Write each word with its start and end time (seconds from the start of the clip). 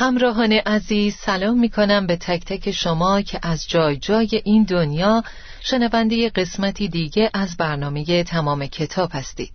همراهان 0.00 0.52
عزیز 0.52 1.14
سلام 1.16 1.58
می 1.58 1.68
کنم 1.68 2.06
به 2.06 2.16
تک 2.16 2.44
تک 2.44 2.70
شما 2.70 3.22
که 3.22 3.38
از 3.42 3.68
جای 3.68 3.96
جای 3.96 4.42
این 4.44 4.62
دنیا 4.64 5.24
شنونده 5.60 6.30
قسمتی 6.30 6.88
دیگه 6.88 7.30
از 7.34 7.56
برنامه 7.56 8.24
تمام 8.24 8.66
کتاب 8.66 9.10
هستید. 9.12 9.52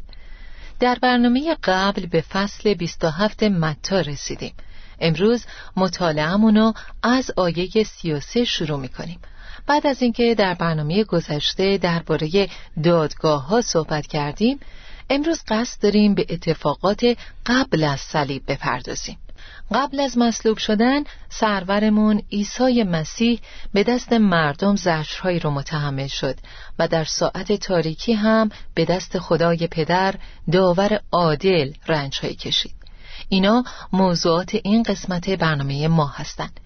در 0.80 0.97
برنامه 1.02 1.58
قبل 1.63 2.05
به 2.05 2.22
فصل 2.22 2.73
27 2.73 3.44
متا 3.44 4.00
رسیدیم. 4.00 4.53
امروز 5.00 5.45
مطالعهمونو 5.77 6.73
از 7.03 7.31
آیه 7.38 7.83
33 7.83 8.45
شروع 8.45 8.80
می 8.80 8.89
کنیم 8.89 9.19
بعد 9.67 9.88
از 9.88 10.02
اینکه 10.02 10.35
در 10.35 10.53
برنامه 10.53 11.03
گذشته 11.03 11.78
درباره 11.78 12.50
دادگاه 12.83 13.47
ها 13.47 13.61
صحبت 13.61 14.07
کردیم 14.07 14.59
امروز 15.09 15.44
قصد 15.47 15.81
داریم 15.81 16.13
به 16.13 16.25
اتفاقات 16.30 17.17
قبل 17.45 17.83
از 17.83 18.00
صلیب 18.00 18.44
بپردازیم. 18.47 19.17
قبل 19.73 19.99
از 19.99 20.17
مصلوب 20.17 20.57
شدن 20.57 21.03
سرورمون 21.29 22.21
عیسی 22.31 22.83
مسیح 22.83 23.39
به 23.73 23.83
دست 23.83 24.13
مردم 24.13 24.75
زجرهایی 24.75 25.39
رو 25.39 25.52
متحمل 25.52 26.07
شد 26.07 26.35
و 26.79 26.88
در 26.88 27.03
ساعت 27.03 27.52
تاریکی 27.53 28.13
هم 28.13 28.49
به 28.73 28.85
دست 28.85 29.19
خدای 29.19 29.67
پدر 29.67 30.16
داور 30.51 30.99
عادل 31.11 31.73
رنجهایی 31.88 32.35
کشید. 32.35 32.73
اینا 33.29 33.63
موضوعات 33.94 34.55
این 34.63 34.83
قسمت 34.83 35.29
برنامه 35.29 35.88
ما 35.88 36.07
هستند 36.07 36.59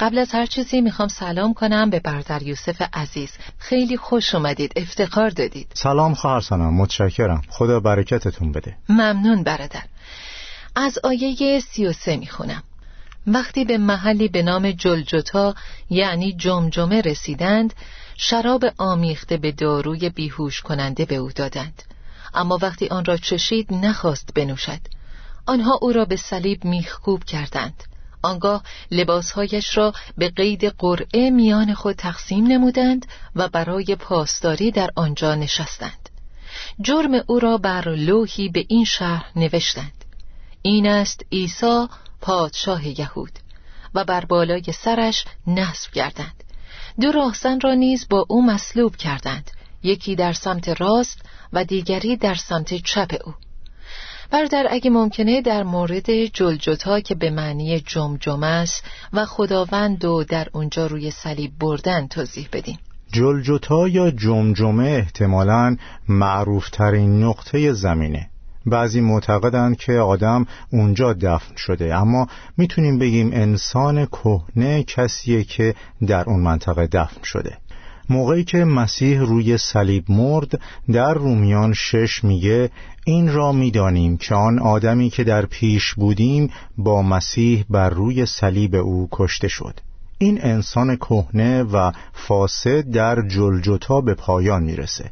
قبل 0.00 0.18
از 0.18 0.32
هر 0.32 0.46
چیزی 0.46 0.80
می‌خوام 0.80 1.08
سلام 1.08 1.54
کنم 1.54 1.90
به 1.90 2.00
برادر 2.00 2.42
یوسف 2.42 2.82
عزیز. 2.92 3.30
خیلی 3.58 3.96
خوش 3.96 4.34
اومدید 4.34 4.72
افتخار 4.76 5.30
دادید. 5.30 5.72
سلام 5.74 6.14
خواهر 6.14 6.40
سلام 6.40 6.74
متشکرم. 6.74 7.42
خدا 7.48 7.80
برکتتون 7.80 8.52
بده. 8.52 8.76
ممنون 8.88 9.42
برادر. 9.42 9.82
از 10.74 10.98
آیه 11.04 11.60
سی 11.60 11.86
و 11.86 11.92
سه 11.92 12.16
می‌خونم. 12.16 12.62
وقتی 13.26 13.64
به 13.64 13.78
محلی 13.78 14.28
به 14.28 14.42
نام 14.42 14.70
جلجتا 14.70 15.54
یعنی 15.90 16.32
جمجمه 16.32 17.00
رسیدند 17.00 17.74
شراب 18.16 18.64
آمیخته 18.78 19.36
به 19.36 19.52
داروی 19.52 20.08
بیهوش 20.10 20.60
کننده 20.60 21.04
به 21.04 21.14
او 21.14 21.32
دادند. 21.32 21.82
اما 22.34 22.58
وقتی 22.62 22.88
آن 22.88 23.04
را 23.04 23.16
چشید 23.16 23.74
نخواست 23.74 24.34
بنوشد. 24.34 24.80
آنها 25.46 25.78
او 25.82 25.92
را 25.92 26.04
به 26.04 26.16
صلیب 26.16 26.64
میخکوب 26.64 27.24
کردند. 27.24 27.84
آنگاه 28.22 28.62
لباسهایش 28.90 29.76
را 29.76 29.92
به 30.18 30.28
قید 30.28 30.64
قرعه 30.64 31.30
میان 31.30 31.74
خود 31.74 31.96
تقسیم 31.96 32.46
نمودند 32.46 33.06
و 33.36 33.48
برای 33.48 33.96
پاسداری 33.96 34.70
در 34.70 34.90
آنجا 34.96 35.34
نشستند. 35.34 36.08
جرم 36.80 37.24
او 37.26 37.38
را 37.38 37.58
بر 37.58 37.88
لوحی 37.88 38.48
به 38.48 38.64
این 38.68 38.84
شهر 38.84 39.24
نوشتند. 39.36 39.99
این 40.62 40.88
است 40.88 41.24
عیسی 41.32 41.86
پادشاه 42.20 43.00
یهود 43.00 43.32
و 43.94 44.04
بر 44.04 44.24
بالای 44.24 44.64
سرش 44.84 45.24
نصب 45.46 45.92
کردند 45.92 46.44
دو 47.00 47.12
راهزن 47.12 47.60
را 47.60 47.74
نیز 47.74 48.06
با 48.10 48.26
او 48.28 48.46
مصلوب 48.46 48.96
کردند. 48.96 49.50
یکی 49.82 50.16
در 50.16 50.32
سمت 50.32 50.68
راست 50.68 51.22
و 51.52 51.64
دیگری 51.64 52.16
در 52.16 52.34
سمت 52.34 52.74
چپ 52.74 53.14
او. 53.24 53.34
بردر 54.30 54.66
اگه 54.70 54.90
ممکنه 54.90 55.42
در 55.42 55.62
مورد 55.62 56.10
جلجتا 56.10 57.00
که 57.00 57.14
به 57.14 57.30
معنی 57.30 57.80
جمجمه 57.80 58.46
است 58.46 58.84
و 59.12 59.26
خداوند 59.26 60.04
و 60.04 60.24
در 60.24 60.48
اونجا 60.52 60.86
روی 60.86 61.10
صلیب 61.10 61.58
بردن 61.58 62.06
توضیح 62.06 62.48
بدیم 62.52 62.78
جلجتا 63.12 63.88
یا 63.88 64.10
جمجمه 64.10 64.88
احتمالاً 64.88 65.76
معروفترین 66.08 67.24
نقطه 67.24 67.72
زمینه. 67.72 68.30
بعضی 68.66 69.00
معتقدند 69.00 69.76
که 69.76 69.92
آدم 69.92 70.46
اونجا 70.72 71.12
دفن 71.12 71.56
شده 71.56 71.94
اما 71.94 72.26
می‌تونیم 72.56 72.98
بگیم 72.98 73.30
انسان 73.32 74.06
کهنه 74.06 74.82
کسیه 74.82 75.44
که 75.44 75.74
در 76.06 76.24
اون 76.24 76.40
منطقه 76.40 76.86
دفن 76.86 77.22
شده. 77.22 77.58
موقعی 78.10 78.44
که 78.44 78.64
مسیح 78.64 79.20
روی 79.20 79.58
صلیب 79.58 80.04
مرد 80.08 80.60
در 80.92 81.14
رومیان 81.14 81.72
شش 81.72 82.24
میگه 82.24 82.70
این 83.04 83.32
را 83.32 83.52
می‌دانیم 83.52 84.16
که 84.16 84.34
آن 84.34 84.58
آدمی 84.58 85.10
که 85.10 85.24
در 85.24 85.46
پیش 85.46 85.94
بودیم 85.94 86.50
با 86.78 87.02
مسیح 87.02 87.64
بر 87.70 87.90
روی 87.90 88.26
صلیب 88.26 88.74
او 88.74 89.08
کشته 89.12 89.48
شد. 89.48 89.80
این 90.18 90.44
انسان 90.44 90.96
کهنه 90.96 91.62
و 91.62 91.92
فاسد 92.12 92.90
در 92.90 93.28
جلجتا 93.28 94.00
به 94.00 94.14
پایان 94.14 94.62
می‌رسه. 94.62 95.10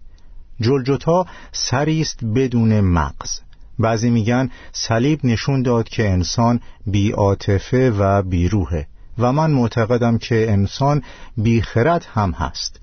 جلجتا 0.61 1.27
سری 1.53 2.01
است 2.01 2.25
بدون 2.25 2.81
مغز. 2.81 3.41
بعضی 3.79 4.11
میگن 4.11 4.51
صلیب 4.73 5.21
نشون 5.25 5.63
داد 5.63 5.89
که 5.89 6.11
انسان 6.11 6.61
بی 6.87 7.11
عاطفه 7.11 7.91
و 7.91 8.23
بیروهه 8.23 8.87
و 9.19 9.33
من 9.33 9.51
معتقدم 9.51 10.19
که 10.19 10.53
انسان 10.53 11.03
بی 11.37 11.63
خرد 11.63 12.07
هم 12.15 12.31
هست. 12.31 12.81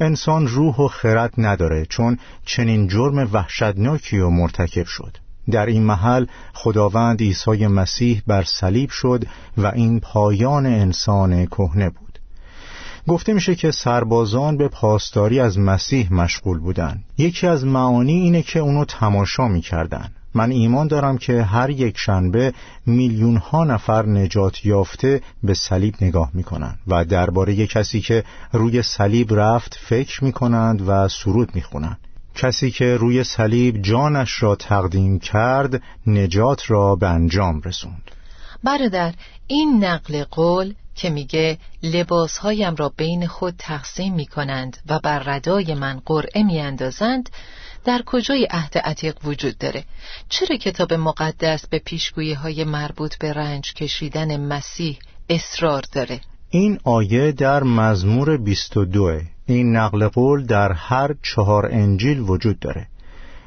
انسان 0.00 0.46
روح 0.46 0.76
و 0.76 0.88
خرد 0.88 1.34
نداره 1.38 1.86
چون 1.88 2.18
چنین 2.44 2.88
جرم 2.88 3.28
وحشتناکی 3.32 4.18
و 4.18 4.30
مرتکب 4.30 4.86
شد. 4.86 5.16
در 5.50 5.66
این 5.66 5.82
محل 5.82 6.26
خداوند 6.54 7.20
عیسی 7.20 7.66
مسیح 7.66 8.22
بر 8.26 8.42
صلیب 8.42 8.90
شد 8.90 9.24
و 9.56 9.66
این 9.66 10.00
پایان 10.00 10.66
انسان 10.66 11.46
کهنه 11.46 11.90
بود. 11.90 12.07
گفته 13.06 13.32
میشه 13.32 13.54
که 13.54 13.70
سربازان 13.70 14.56
به 14.56 14.68
پاسداری 14.68 15.40
از 15.40 15.58
مسیح 15.58 16.12
مشغول 16.12 16.58
بودن 16.58 17.00
یکی 17.18 17.46
از 17.46 17.64
معانی 17.64 18.12
اینه 18.12 18.42
که 18.42 18.58
اونو 18.58 18.84
تماشا 18.84 19.48
می‌کردن 19.48 20.10
من 20.34 20.50
ایمان 20.50 20.86
دارم 20.86 21.18
که 21.18 21.42
هر 21.42 21.70
یک 21.70 21.98
شنبه 21.98 22.52
میلیون 22.86 23.36
ها 23.36 23.64
نفر 23.64 24.06
نجات 24.06 24.66
یافته 24.66 25.20
به 25.42 25.54
صلیب 25.54 25.94
نگاه 26.00 26.30
می‌کنن 26.34 26.78
و 26.86 27.04
درباره 27.04 27.66
کسی 27.66 28.00
که 28.00 28.24
روی 28.52 28.82
صلیب 28.82 29.34
رفت 29.34 29.78
فکر 29.80 30.24
می‌کنند 30.24 30.88
و 30.88 31.08
سرود 31.08 31.54
می‌خونند. 31.54 31.98
کسی 32.34 32.70
که 32.70 32.96
روی 32.96 33.24
صلیب 33.24 33.82
جانش 33.82 34.42
را 34.42 34.56
تقدیم 34.56 35.18
کرد 35.18 35.82
نجات 36.06 36.70
را 36.70 36.96
به 36.96 37.08
انجام 37.08 37.60
رسوند. 37.60 38.10
برادر 38.64 39.14
این 39.46 39.84
نقل 39.84 40.24
قول 40.24 40.74
که 40.94 41.10
میگه 41.10 41.58
لباسهایم 41.82 42.74
را 42.74 42.92
بین 42.96 43.26
خود 43.26 43.54
تقسیم 43.58 44.14
می‌کنند 44.14 44.76
و 44.88 44.98
بر 44.98 45.18
ردای 45.18 45.74
من 45.74 46.00
قرعه 46.06 46.42
میاندازند 46.42 47.30
در 47.84 48.02
کجای 48.06 48.48
عهد 48.50 48.78
عتیق 48.78 49.14
وجود 49.24 49.58
داره؟ 49.58 49.84
چرا 50.28 50.56
کتاب 50.56 50.92
مقدس 50.92 51.66
به 51.66 51.78
پیشگویی 51.78 52.32
های 52.32 52.64
مربوط 52.64 53.18
به 53.18 53.32
رنج 53.32 53.74
کشیدن 53.74 54.36
مسیح 54.40 54.98
اصرار 55.28 55.82
داره؟ 55.92 56.20
این 56.50 56.78
آیه 56.84 57.32
در 57.32 57.62
مزمور 57.62 58.36
22 58.36 59.20
این 59.46 59.76
نقل 59.76 60.08
قول 60.08 60.46
در 60.46 60.72
هر 60.72 61.14
چهار 61.22 61.66
انجیل 61.72 62.20
وجود 62.20 62.58
داره. 62.58 62.86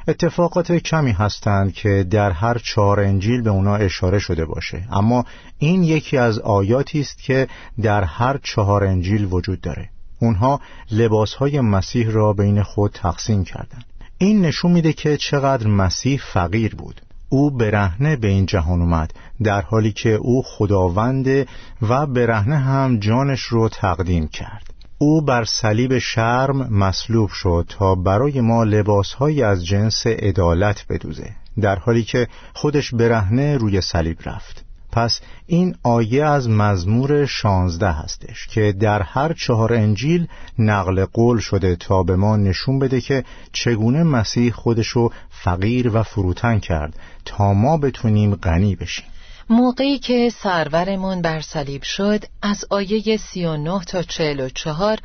اتفاقات 0.08 0.72
کمی 0.72 1.12
هستند 1.12 1.74
که 1.74 2.06
در 2.10 2.32
هر 2.32 2.58
چهار 2.58 3.00
انجیل 3.00 3.42
به 3.42 3.50
اونا 3.50 3.76
اشاره 3.76 4.20
شده 4.20 4.46
باشه. 4.46 4.88
اما 4.92 5.26
این 5.60 5.84
یکی 5.84 6.18
از 6.18 6.40
آیاتی 6.40 7.00
است 7.00 7.18
که 7.24 7.48
در 7.82 8.04
هر 8.04 8.40
چهار 8.44 8.84
انجیل 8.84 9.28
وجود 9.32 9.62
داره. 9.62 9.90
اونها 10.20 10.62
لباسهای 10.92 11.62
مسیح 11.62 12.10
را 12.10 12.34
بین 12.34 12.64
خود 12.64 12.92
تقسیم 12.92 13.44
کردند. 13.44 13.86
این 14.18 14.42
نشون 14.42 14.72
میده 14.72 14.94
که 14.94 15.18
چقدر 15.18 15.68
مسیح 15.68 16.22
فقیر 16.34 16.76
بود. 16.76 17.02
او 17.30 17.52
برهنه 17.52 18.16
به 18.16 18.28
این 18.28 18.46
جهان 18.46 18.82
اومد 18.82 19.14
در 19.44 19.62
حالی 19.62 19.92
که 19.92 20.10
او 20.10 20.44
خداونده 20.46 21.48
و 21.82 22.06
برهنه 22.06 22.58
هم 22.58 23.00
جانش 23.00 23.42
رو 23.42 23.70
تقدیم 23.70 24.28
کرد. 24.28 24.71
او 25.04 25.22
بر 25.22 25.44
صلیب 25.44 25.98
شرم 25.98 26.74
مصلوب 26.74 27.30
شد 27.30 27.66
تا 27.70 27.96
برای 27.96 28.42
ما 28.42 28.64
لباسهایی 28.64 29.44
از 29.44 29.66
جنس 29.66 30.08
عدالت 30.08 30.86
بدوزه 30.90 31.32
در 31.62 31.76
حالی 31.76 32.04
که 32.04 32.28
خودش 32.54 32.94
برهنه 32.94 33.58
روی 33.58 33.82
صلیب 33.82 34.18
رفت. 34.26 34.66
پس 34.92 35.22
این 35.48 35.76
آیه 35.84 36.26
از 36.26 36.50
مزمور 36.50 37.26
شانزده 37.26 37.92
هستش 37.92 38.48
که 38.48 38.72
در 38.80 39.02
هر 39.02 39.34
چهار 39.34 39.74
انجیل 39.74 40.28
نقل 40.60 41.06
قول 41.06 41.40
شده 41.40 41.76
تا 41.76 42.04
به 42.04 42.16
ما 42.16 42.38
نشون 42.38 42.80
بده 42.80 43.02
که 43.02 43.24
چگونه 43.54 44.04
مسیح 44.04 44.52
خودشو 44.52 45.10
فقیر 45.30 45.92
و 45.94 46.04
فروتن 46.04 46.60
کرد 46.60 47.00
تا 47.26 47.54
ما 47.54 47.78
بتونیم 47.78 48.36
غنی 48.36 48.76
بشیم. 48.76 49.06
موقعی 49.52 50.00
که 50.00 50.30
سرورمون 50.30 51.22
بر 51.22 51.42
صلیب 51.42 51.84
شد 51.84 52.24
از 52.42 52.66
آیه 52.70 53.18
39 53.18 53.84
تا 53.84 54.04
44 54.04 55.00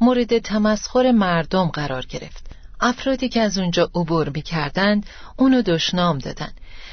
مورد 0.00 0.38
تمسخر 0.38 1.12
مردم 1.12 1.68
قرار 1.68 2.06
گرفت. 2.06 2.46
افرادی 2.80 3.28
که 3.28 3.40
از 3.40 3.58
اونجا 3.58 3.90
عبور 3.94 4.28
می‌کردند 4.28 5.06
اونو 5.36 5.62
دشنام 5.62 6.18
دادن. 6.18 6.52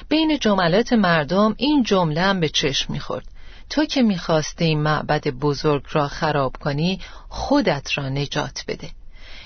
بین 0.10 0.38
جملات 0.40 0.94
مردم 0.94 1.56
این 1.58 1.84
جمله 1.84 2.22
هم 2.22 2.40
به 2.40 2.50
چشم 2.50 2.94
می‌خورد. 2.94 3.28
تو 3.70 3.86
که 3.86 4.02
می‌خواستی 4.02 4.76
معبد 4.76 5.28
بزرگ 5.28 5.84
را 5.92 6.08
خراب 6.08 6.56
کنی 6.60 7.00
خودت 7.30 7.98
را 7.98 8.10
نجات 8.10 8.64
بده. 8.68 8.90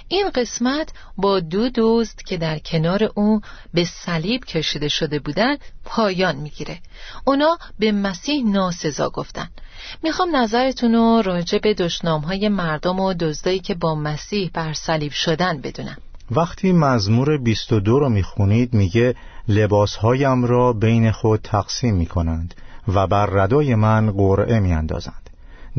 این 0.07 0.29
قسمت 0.29 0.89
با 1.17 1.39
دو 1.39 1.69
دزد 1.75 2.21
که 2.21 2.37
در 2.37 2.59
کنار 2.59 3.11
او 3.15 3.41
به 3.73 3.83
صلیب 3.83 4.45
کشیده 4.45 4.87
شده 4.87 5.19
بودند 5.19 5.59
پایان 5.85 6.35
می‌گیره. 6.35 6.79
اونا 7.25 7.57
به 7.79 7.91
مسیح 7.91 8.45
ناسزا 8.45 9.09
گفتن. 9.09 9.49
می‌خوام 10.03 10.35
نظرتون 10.35 10.93
رو 10.93 11.21
راجع 11.25 11.57
به 11.57 11.73
دشنام 11.73 12.21
های 12.21 12.49
مردم 12.49 12.99
و 12.99 13.13
دزدایی 13.13 13.59
که 13.59 13.75
با 13.75 13.95
مسیح 13.95 14.51
بر 14.53 14.73
صلیب 14.73 15.11
شدن 15.11 15.61
بدونم. 15.61 15.97
وقتی 16.31 16.71
مزمور 16.71 17.37
22 17.37 17.99
رو 17.99 18.09
می‌خونید 18.09 18.73
میگه 18.73 19.15
لباسهایم 19.47 20.45
را 20.45 20.73
بین 20.73 21.11
خود 21.11 21.39
تقسیم 21.43 21.95
می‌کنند 21.95 22.55
و 22.87 23.07
بر 23.07 23.25
ردای 23.25 23.75
من 23.75 24.11
قرعه 24.11 24.59
میاندازند. 24.59 25.29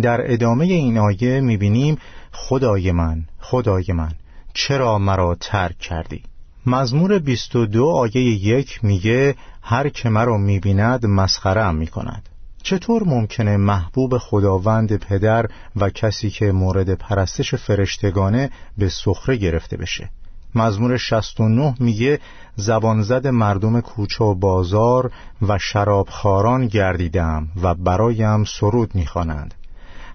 در 0.02 0.32
ادامه 0.32 0.64
این 0.64 0.98
آیه 0.98 1.40
می‌بینیم 1.40 1.98
خدای 2.32 2.92
من 2.92 3.24
خدای 3.40 3.92
من 3.94 4.12
چرا 4.54 4.98
مرا 4.98 5.36
ترک 5.40 5.78
کردی؟ 5.78 6.22
مزمور 6.66 7.18
22 7.18 7.86
آیه 7.90 8.22
یک 8.22 8.84
میگه 8.84 9.34
هر 9.62 9.88
که 9.88 10.08
مرا 10.08 10.36
می‌بیند 10.36 11.06
مسخره 11.06 11.60
ام 11.60 11.76
می‌کند. 11.76 12.28
چطور 12.62 13.04
ممکنه 13.04 13.56
محبوب 13.56 14.18
خداوند 14.18 14.96
پدر 14.96 15.46
و 15.76 15.90
کسی 15.90 16.30
که 16.30 16.52
مورد 16.52 16.94
پرستش 16.94 17.54
فرشتگانه 17.54 18.50
به 18.78 18.88
سخره 18.88 19.36
گرفته 19.36 19.76
بشه؟ 19.76 20.10
مزمور 20.54 20.96
69 20.96 21.74
میگه 21.80 22.20
زبانزد 22.56 23.26
مردم 23.26 23.80
کوچه 23.80 24.24
و 24.24 24.34
بازار 24.34 25.12
و 25.48 25.58
شرابخاران 25.58 26.66
گردیدم 26.66 27.48
و 27.62 27.74
برایم 27.74 28.44
سرود 28.44 28.94
می‌خوانند. 28.94 29.54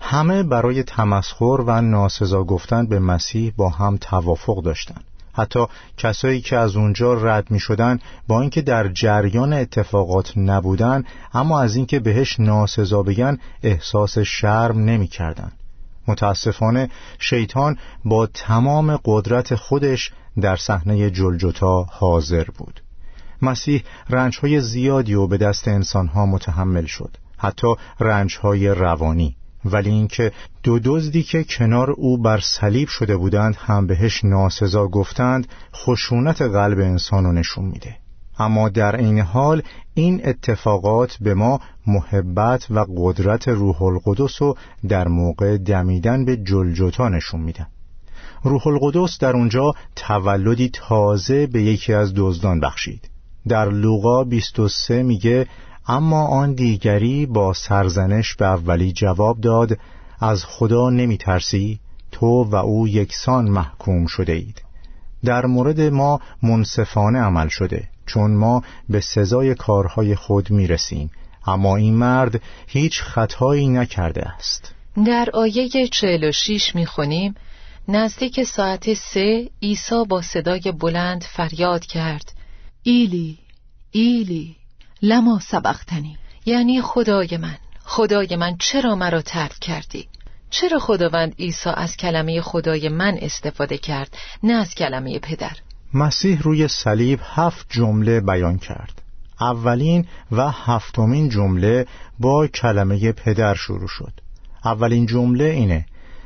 همه 0.05 0.43
برای 0.43 0.83
تمسخر 0.83 1.61
و 1.67 1.81
ناسزا 1.81 2.43
گفتن 2.43 2.85
به 2.85 2.99
مسیح 2.99 3.53
با 3.57 3.69
هم 3.69 3.97
توافق 3.97 4.63
داشتند. 4.63 5.03
حتی 5.33 5.65
کسایی 5.97 6.41
که 6.41 6.57
از 6.57 6.75
اونجا 6.75 7.13
رد 7.13 7.51
می 7.51 7.59
شدن 7.59 7.99
با 8.27 8.41
اینکه 8.41 8.61
در 8.61 8.87
جریان 8.87 9.53
اتفاقات 9.53 10.33
نبودن 10.37 11.03
اما 11.33 11.61
از 11.61 11.75
اینکه 11.75 11.99
بهش 11.99 12.39
ناسزا 12.39 13.03
بگن 13.03 13.37
احساس 13.63 14.19
شرم 14.19 14.79
نمی 14.79 15.07
کردن. 15.07 15.51
متاسفانه 16.07 16.89
شیطان 17.19 17.77
با 18.05 18.27
تمام 18.27 18.99
قدرت 19.05 19.55
خودش 19.55 20.11
در 20.41 20.55
صحنه 20.55 21.09
جلجتا 21.09 21.87
حاضر 21.91 22.45
بود. 22.57 22.81
مسیح 23.41 23.83
رنجهای 24.09 24.61
زیادی 24.61 25.13
و 25.13 25.27
به 25.27 25.37
دست 25.37 25.67
انسانها 25.67 26.25
متحمل 26.25 26.85
شد. 26.85 27.17
حتی 27.37 27.67
رنجهای 27.99 28.67
روانی. 28.67 29.35
ولی 29.65 29.89
اینکه 29.89 30.31
دو 30.63 30.79
دزدی 30.83 31.23
که 31.23 31.43
کنار 31.43 31.91
او 31.91 32.17
بر 32.17 32.39
صلیب 32.39 32.87
شده 32.87 33.17
بودند 33.17 33.55
هم 33.55 33.87
بهش 33.87 34.23
ناسزا 34.23 34.87
گفتند 34.87 35.47
خشونت 35.75 36.41
قلب 36.41 36.79
انسانو 36.79 37.31
نشون 37.31 37.65
میده. 37.65 37.95
اما 38.39 38.69
در 38.69 38.95
این 38.95 39.19
حال 39.19 39.61
این 39.93 40.21
اتفاقات 40.27 41.17
به 41.21 41.33
ما 41.33 41.59
محبت 41.87 42.71
و 42.71 42.85
قدرت 42.97 43.47
روح 43.47 43.81
القدس 43.81 44.41
رو 44.41 44.57
در 44.87 45.07
موقع 45.07 45.57
دمیدن 45.57 46.25
به 46.25 46.37
جلجتا 46.37 47.09
نشون 47.09 47.41
میدن 47.41 47.67
روح 48.43 48.67
القدس 48.67 49.17
در 49.19 49.33
اونجا 49.33 49.73
تولدی 49.95 50.69
تازه 50.73 51.47
به 51.47 51.61
یکی 51.61 51.93
از 51.93 52.13
دزدان 52.15 52.59
بخشید. 52.59 53.09
در 53.47 53.69
لوقا 53.69 54.23
23 54.23 55.03
میگه 55.03 55.47
اما 55.87 56.27
آن 56.27 56.53
دیگری 56.53 57.25
با 57.25 57.53
سرزنش 57.53 58.35
به 58.35 58.45
اولی 58.45 58.91
جواب 58.91 59.41
داد 59.41 59.77
از 60.19 60.45
خدا 60.45 60.89
نمی 60.89 61.17
ترسی 61.17 61.79
تو 62.11 62.43
و 62.43 62.55
او 62.55 62.87
یکسان 62.87 63.49
محکوم 63.49 64.05
شده 64.05 64.33
اید 64.33 64.61
در 65.25 65.45
مورد 65.45 65.81
ما 65.81 66.19
منصفانه 66.43 67.19
عمل 67.19 67.47
شده 67.47 67.89
چون 68.05 68.35
ما 68.35 68.63
به 68.89 68.99
سزای 68.99 69.55
کارهای 69.55 70.15
خود 70.15 70.51
می 70.51 70.67
رسیم 70.67 71.11
اما 71.45 71.75
این 71.75 71.95
مرد 71.95 72.41
هیچ 72.67 73.01
خطایی 73.01 73.67
نکرده 73.67 74.27
است. 74.27 74.73
در 75.05 75.29
آیه 75.33 75.87
46 75.87 76.75
می 76.75 76.85
خونیم 76.85 77.35
نزدیک 77.87 78.43
ساعت 78.43 78.93
سه 78.93 79.49
عیسی 79.61 80.05
با 80.09 80.21
صدای 80.21 80.73
بلند 80.79 81.23
فریاد 81.23 81.85
کرد. 81.85 82.33
ایلی 82.83 83.37
ایلی. 83.91 84.55
لما 85.05 85.39
سبختنی 85.39 86.17
یعنی 86.45 86.81
خدای 86.81 87.37
من. 87.37 87.57
خدای 87.85 88.35
من 88.35 88.55
چرا 88.59 88.95
مرا 88.95 89.21
ترک 89.21 89.51
کردی؟ 89.51 90.07
چرا 90.49 90.79
خداوند 90.79 91.35
عیسی 91.39 91.69
از 91.69 91.97
کلمه 91.97 92.41
خدای 92.41 92.89
من 92.89 93.17
استفاده 93.21 93.77
کرد 93.77 94.17
نه 94.43 94.53
از 94.53 94.75
کلمه 94.75 95.19
پدر؟ 95.19 95.51
مسیح 95.93 96.41
روی 96.41 96.67
صلیب 96.67 97.19
هفت 97.23 97.65
جمله 97.69 98.19
بیان 98.19 98.57
کرد. 98.57 99.01
اولین 99.41 100.07
و 100.31 100.51
هفتمین 100.51 101.29
جمله 101.29 101.87
با 102.19 102.47
کلمه 102.47 103.11
پدر 103.11 103.53
شروع 103.53 103.87
شد. 103.87 104.13
اولین 104.65 105.05
جمله 105.05 105.45
اینه 105.45 105.85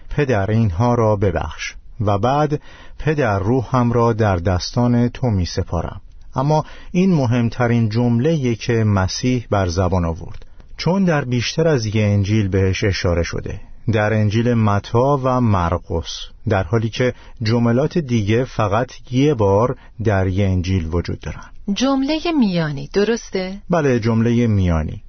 پدر 0.10 0.52
اینها 0.52 0.96
را 0.96 1.16
ببخش 1.16 1.74
و 2.02 2.18
بعد 2.18 2.62
پدر 3.00 3.40
روحم 3.40 3.92
را 3.92 4.14
در 4.14 4.36
دستان 4.36 5.10
تو 5.10 5.28
می 5.28 5.46
سپارم 5.46 6.02
اما 6.38 6.66
این 6.92 7.14
مهمترین 7.14 7.90
جمله 7.90 8.56
که 8.56 8.74
مسیح 8.74 9.48
بر 9.50 9.68
زبان 9.68 10.06
آورد. 10.06 10.46
چون 10.78 11.04
در 11.04 11.26
بیشتر 11.26 11.68
از 11.68 11.86
یه 11.86 12.04
انجیل 12.04 12.48
بهش 12.48 12.84
اشاره 12.84 13.24
شده. 13.24 13.62
در 13.92 14.14
انجیل 14.14 14.54
متا 14.54 15.20
و 15.24 15.42
مرقس. 15.42 16.18
در 16.50 16.64
حالی 16.64 16.90
که 16.90 17.14
جملات 17.44 17.98
دیگه 17.98 18.44
فقط 18.44 18.92
یه 19.12 19.34
بار 19.34 19.78
در 20.04 20.28
یه 20.28 20.46
انجیل 20.46 20.90
وجود 20.92 21.20
دارن. 21.20 21.44
جمله 21.74 22.20
میانی 22.40 22.90
درسته؟ 22.94 23.58
بله 23.70 24.00
جمله 24.00 24.48
میانی. 24.48 25.04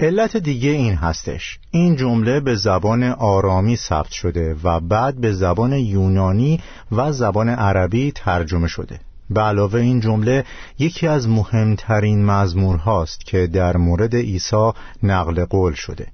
علت 0.00 0.36
دیگه 0.36 0.70
این 0.70 0.94
هستش. 0.94 1.58
این 1.70 1.96
جمله 1.96 2.40
به 2.40 2.54
زبان 2.54 3.02
آرامی 3.04 3.76
ثبت 3.76 4.10
شده 4.10 4.56
و 4.64 4.80
بعد 4.80 5.20
به 5.20 5.32
زبان 5.32 5.72
یونانی 5.72 6.60
و 6.92 7.12
زبان 7.12 7.48
عربی 7.48 8.12
ترجمه 8.12 8.68
شده. 8.68 9.00
به 9.30 9.40
علاوه 9.40 9.80
این 9.80 10.00
جمله 10.00 10.44
یکی 10.78 11.06
از 11.06 11.28
مهمترین 11.28 12.24
مزمور 12.24 12.76
هاست 12.76 13.20
که 13.26 13.46
در 13.46 13.76
مورد 13.76 14.16
عیسی 14.16 14.72
نقل 15.02 15.44
قول 15.44 15.72
شده. 15.74 16.06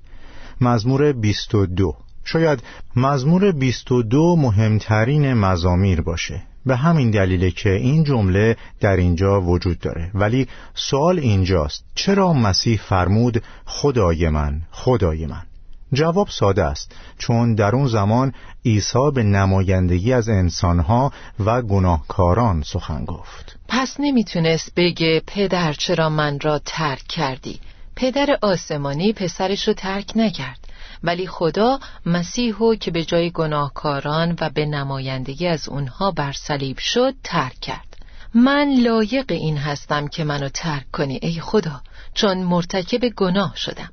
مزمور 0.61 1.13
22 1.13 1.95
شاید 2.25 2.63
مزمور 2.97 3.53
22 3.53 4.37
مهمترین 4.37 5.35
مزامیر 5.35 6.01
باشه. 6.01 6.43
به 6.67 6.77
همین 6.77 7.11
دلیله 7.11 7.51
که 7.51 7.71
این 7.71 8.05
جمله 8.05 8.57
در 8.81 8.97
اینجا 8.97 9.41
وجود 9.41 9.79
داره. 9.79 10.11
ولی 10.15 10.47
سوال 10.75 11.19
اینجاست 11.19 11.85
چرا 11.95 12.33
مسیح 12.33 12.81
فرمود 12.89 13.43
خدای 13.65 14.29
من 14.29 14.63
خدای 14.71 15.27
من 15.27 15.43
جواب 15.93 16.29
ساده 16.29 16.65
است 16.65 16.93
چون 17.19 17.55
در 17.55 17.75
اون 17.75 17.87
زمان 17.87 18.33
عیسی 18.65 19.11
به 19.15 19.23
نمایندگی 19.23 20.13
از 20.13 20.29
انسانها 20.29 21.13
و 21.45 21.63
گناهکاران 21.63 22.63
سخن 22.63 23.05
گفت. 23.05 23.57
پس 23.69 23.97
نمی‌تونست 23.99 24.73
بگه 24.77 25.23
پدر 25.27 25.73
چرا 25.73 26.09
من 26.09 26.41
را 26.41 26.59
ترک 26.59 27.03
کردی؟ 27.09 27.61
پدر 27.97 28.39
آسمانی 28.43 29.13
پسرش 29.13 29.69
رو 29.69 29.75
ترک 29.75 30.13
نکرد 30.17 30.59
ولی 31.05 31.27
خدا 31.27 31.79
مسیحو 32.07 32.75
که 32.75 32.91
به 32.91 33.05
جای 33.05 33.31
گناهکاران 33.31 34.37
و 34.41 34.51
به 34.51 34.67
نمایندگی 34.67 35.47
از 35.47 35.69
اونها 35.69 36.11
بر 36.11 36.33
صلیب 36.33 36.79
شد 36.79 37.15
ترک 37.25 37.61
کرد. 37.61 37.97
من 38.35 38.75
لایق 38.83 39.25
این 39.29 39.57
هستم 39.57 40.09
که 40.09 40.25
منو 40.25 40.49
ترک 40.49 40.91
کنی 40.93 41.19
ای 41.23 41.41
خدا 41.41 41.81
چون 42.15 42.39
مرتکب 42.39 43.09
گناه 43.09 43.57
شدم. 43.57 43.91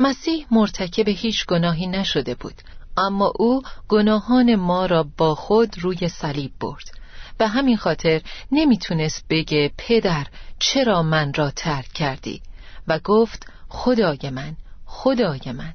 مسیح 0.00 0.46
مرتکب 0.50 1.08
هیچ 1.08 1.46
گناهی 1.46 1.86
نشده 1.86 2.34
بود 2.34 2.54
اما 2.96 3.32
او 3.36 3.62
گناهان 3.88 4.54
ما 4.54 4.86
را 4.86 5.06
با 5.16 5.34
خود 5.34 5.78
روی 5.78 6.08
صلیب 6.08 6.52
برد. 6.60 6.90
به 7.38 7.46
همین 7.46 7.76
خاطر 7.76 8.20
نمی‌تونست 8.52 9.24
بگه 9.30 9.70
پدر 9.78 10.26
چرا 10.58 11.02
من 11.02 11.34
را 11.34 11.50
ترک 11.50 11.92
کردی؟ 11.92 12.42
و 12.88 12.98
گفت 12.98 13.46
خدای 13.68 14.30
من 14.30 14.56
خدای 14.86 15.52
من. 15.52 15.74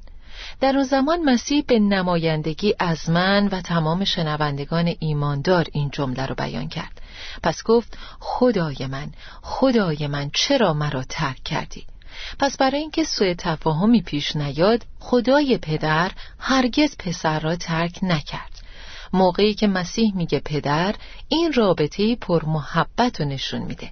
در 0.60 0.74
اون 0.74 0.84
زمان 0.84 1.22
مسیح 1.22 1.64
به 1.66 1.78
نمایندگی 1.78 2.74
از 2.78 3.10
من 3.10 3.48
و 3.48 3.60
تمام 3.60 4.04
شنوندگان 4.04 4.94
ایماندار 4.98 5.66
این 5.72 5.90
جمله 5.90 6.26
رو 6.26 6.34
بیان 6.34 6.68
کرد. 6.68 7.00
پس 7.42 7.62
گفت 7.64 7.98
خدای 8.20 8.86
من 8.86 9.12
خدای 9.42 10.06
من 10.06 10.30
چرا 10.34 10.72
مرا 10.72 11.02
ترک 11.02 11.42
کردی؟ 11.44 11.86
پس 12.38 12.56
برای 12.56 12.80
اینکه 12.80 13.04
سوء 13.04 13.34
تفاهمی 13.38 14.02
پیش 14.02 14.36
نیاد 14.36 14.82
خدای 15.00 15.58
پدر 15.58 16.10
هرگز 16.38 16.96
پسر 16.98 17.40
را 17.40 17.56
ترک 17.56 17.98
نکرد. 18.02 18.62
موقعی 19.12 19.54
که 19.54 19.66
مسیح 19.66 20.16
میگه 20.16 20.40
پدر 20.40 20.94
این 21.28 21.52
رابطه 21.52 22.16
پر 22.16 22.44
محبت 22.44 23.20
رو 23.20 23.26
نشون 23.26 23.62
میده. 23.62 23.90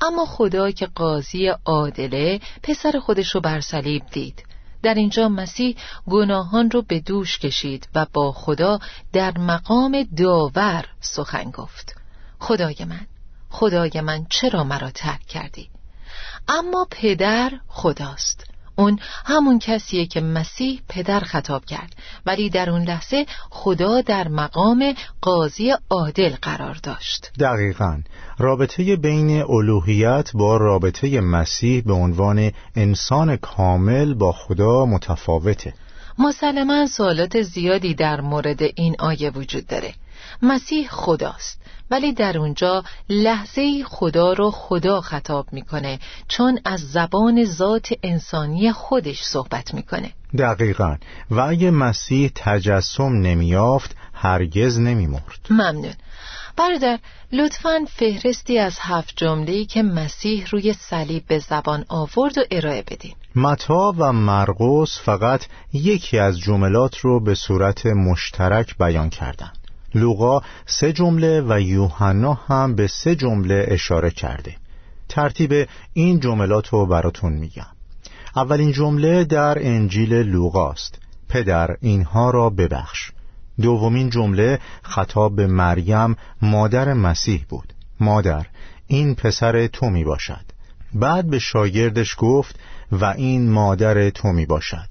اما 0.00 0.26
خدا 0.26 0.70
که 0.70 0.86
قاضی 0.86 1.46
عادله 1.64 2.40
پسر 2.62 2.98
خودش 3.00 3.34
رو 3.34 3.40
بر 3.40 3.60
صلیب 3.60 4.02
دید. 4.12 4.44
در 4.82 4.94
اینجا 4.94 5.28
مسیح 5.28 5.76
گناهان 6.10 6.70
رو 6.70 6.82
به 6.82 7.00
دوش 7.00 7.38
کشید 7.38 7.88
و 7.94 8.06
با 8.12 8.32
خدا 8.32 8.78
در 9.12 9.38
مقام 9.38 10.02
داور 10.16 10.84
سخن 11.00 11.50
گفت. 11.50 11.94
خدای 12.38 12.76
من 12.88 13.06
خدای 13.50 14.00
من 14.00 14.26
چرا 14.30 14.64
مرا 14.64 14.90
ترک 14.90 15.26
کردی؟ 15.26 15.68
اما 16.48 16.86
پدر 16.90 17.52
خداست. 17.68 18.44
اون 18.76 18.98
همون 19.24 19.58
کسیه 19.58 20.06
که 20.06 20.20
مسیح 20.20 20.80
پدر 20.88 21.20
خطاب 21.20 21.64
کرد. 21.64 21.96
ولی 22.26 22.50
در 22.50 22.70
اون 22.70 22.82
لحظه 22.82 23.26
خدا 23.50 24.00
در 24.00 24.28
مقام 24.28 24.94
قاضی 25.20 25.72
عادل 25.90 26.34
قرار 26.42 26.78
داشت. 26.82 27.30
دقیقا. 27.40 28.00
رابطه 28.38 28.96
بین 28.96 29.42
الوهیت 29.42 30.30
با 30.34 30.56
رابطه 30.56 31.20
مسیح 31.20 31.82
به 31.82 31.92
عنوان 31.92 32.50
انسان 32.76 33.36
کامل 33.36 34.14
با 34.14 34.32
خدا 34.32 34.86
متفاوته. 34.86 35.74
مسلما 36.18 36.86
سوالات 36.86 37.42
زیادی 37.42 37.94
در 37.94 38.20
مورد 38.20 38.62
این 38.62 38.96
آیه 38.98 39.30
وجود 39.30 39.66
داره. 39.66 39.94
مسیح 40.42 40.88
خداست. 40.88 41.60
ولی 41.90 42.12
در 42.12 42.38
اونجا 42.38 42.84
لحظه 43.08 43.84
خدا 43.84 44.32
رو 44.32 44.50
خدا 44.50 45.00
خطاب 45.00 45.46
می‌کنه 45.52 45.98
چون 46.28 46.58
از 46.64 46.80
زبان 46.80 47.44
ذات 47.44 47.92
انسانی 48.02 48.72
خودش 48.72 49.22
صحبت 49.22 49.74
می‌کنه. 49.74 50.12
دقیقا. 50.38 50.96
و 51.30 51.40
اگه 51.40 51.70
مسیح 51.70 52.30
تجسم 52.34 53.12
نمیافت 53.12 53.96
هرگز 54.14 54.78
نمیمرد. 54.78 55.46
ممنون. 55.50 55.94
برادر 56.56 56.98
لطفا 57.32 57.84
فهرستی 57.88 58.58
از 58.58 58.78
هفت 58.80 59.12
جمله‌ای 59.16 59.64
که 59.64 59.82
مسیح 59.82 60.46
روی 60.50 60.72
صلیب 60.72 61.26
به 61.26 61.38
زبان 61.38 61.84
آورد 61.88 62.38
و 62.38 62.42
ارائه 62.50 62.82
بدین. 62.82 63.14
متا 63.34 63.94
و 63.98 64.12
مرقس 64.12 65.00
فقط 65.04 65.46
یکی 65.72 66.18
از 66.18 66.38
جملات 66.38 66.98
رو 66.98 67.20
به 67.20 67.34
صورت 67.34 67.86
مشترک 67.86 68.78
بیان 68.78 69.10
کردند 69.10 69.63
لوقا 69.94 70.40
سه 70.66 70.92
جمله 70.92 71.42
و 71.48 71.60
یوحنا 71.60 72.34
هم 72.34 72.74
به 72.74 72.86
سه 72.86 73.16
جمله 73.16 73.66
اشاره 73.68 74.10
کرده. 74.10 74.56
ترتیب 75.08 75.68
این 75.92 76.20
جملات 76.20 76.68
رو 76.68 76.86
براتون 76.86 77.32
میگم. 77.32 77.66
اولین 78.36 78.72
جمله 78.72 79.24
در 79.24 79.66
انجیل 79.66 80.14
لوقاست. 80.14 80.98
پدر 81.28 81.76
اینها 81.80 82.30
را 82.30 82.50
ببخش. 82.50 83.10
دومین 83.60 84.10
جمله 84.10 84.58
خطاب 84.82 85.36
به 85.36 85.46
مریم 85.46 86.16
مادر 86.42 86.92
مسیح 86.92 87.44
بود. 87.48 87.72
مادر 88.00 88.46
این 88.86 89.14
پسر 89.14 89.66
تو 89.66 89.90
می 89.90 90.04
باشد 90.04 90.44
بعد 90.94 91.30
به 91.30 91.38
شاگردش 91.38 92.14
گفت 92.18 92.58
و 92.92 93.04
این 93.04 93.50
مادر 93.50 94.10
تو 94.10 94.28
می 94.28 94.46
باشد 94.46 94.88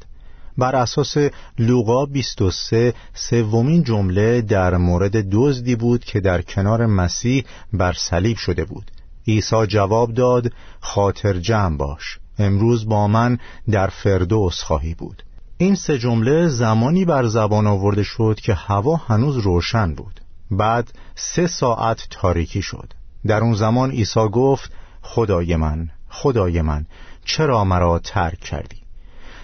بر 0.57 0.75
اساس 0.75 1.17
لوقا 1.60 2.05
23 2.05 2.93
سومین 3.13 3.83
جمله 3.83 4.41
در 4.41 4.77
مورد 4.77 5.29
دزدی 5.29 5.75
بود 5.75 6.03
که 6.05 6.19
در 6.19 6.41
کنار 6.41 6.86
مسیح 6.86 7.43
بر 7.74 7.93
صلیب 7.93 8.38
شده 8.38 8.65
بود. 8.65 8.91
عیسی 9.27 9.67
جواب 9.67 10.13
داد 10.13 10.51
خاطر 10.79 11.33
جمع 11.39 11.77
باش 11.77 12.19
امروز 12.39 12.89
با 12.89 13.07
من 13.07 13.38
در 13.72 13.88
فردوس 13.88 14.62
خواهی 14.62 14.93
بود. 14.93 15.24
این 15.57 15.75
سه 15.75 15.98
جمله 15.98 16.48
زمانی 16.48 17.05
بر 17.05 17.25
زبان 17.25 17.67
آورده 17.67 18.03
شد 18.03 18.39
که 18.43 18.53
هوا 18.53 18.95
هنوز 18.95 19.38
روشن 19.38 19.93
بود. 19.95 20.22
بعد 20.51 20.93
سه 21.15 21.48
ساعت 21.48 22.07
تاریکی 22.10 22.62
شد. 22.62 22.93
در 23.27 23.41
اون 23.41 23.53
زمان 23.53 23.91
عیسی 23.91 24.29
گفت 24.31 24.72
خدای 25.01 25.55
من 25.55 25.89
خدای 26.10 26.62
من 26.62 26.86
چرا 27.25 27.63
مرا 27.63 28.00
ترک 28.00 28.39
کردی؟ 28.39 28.83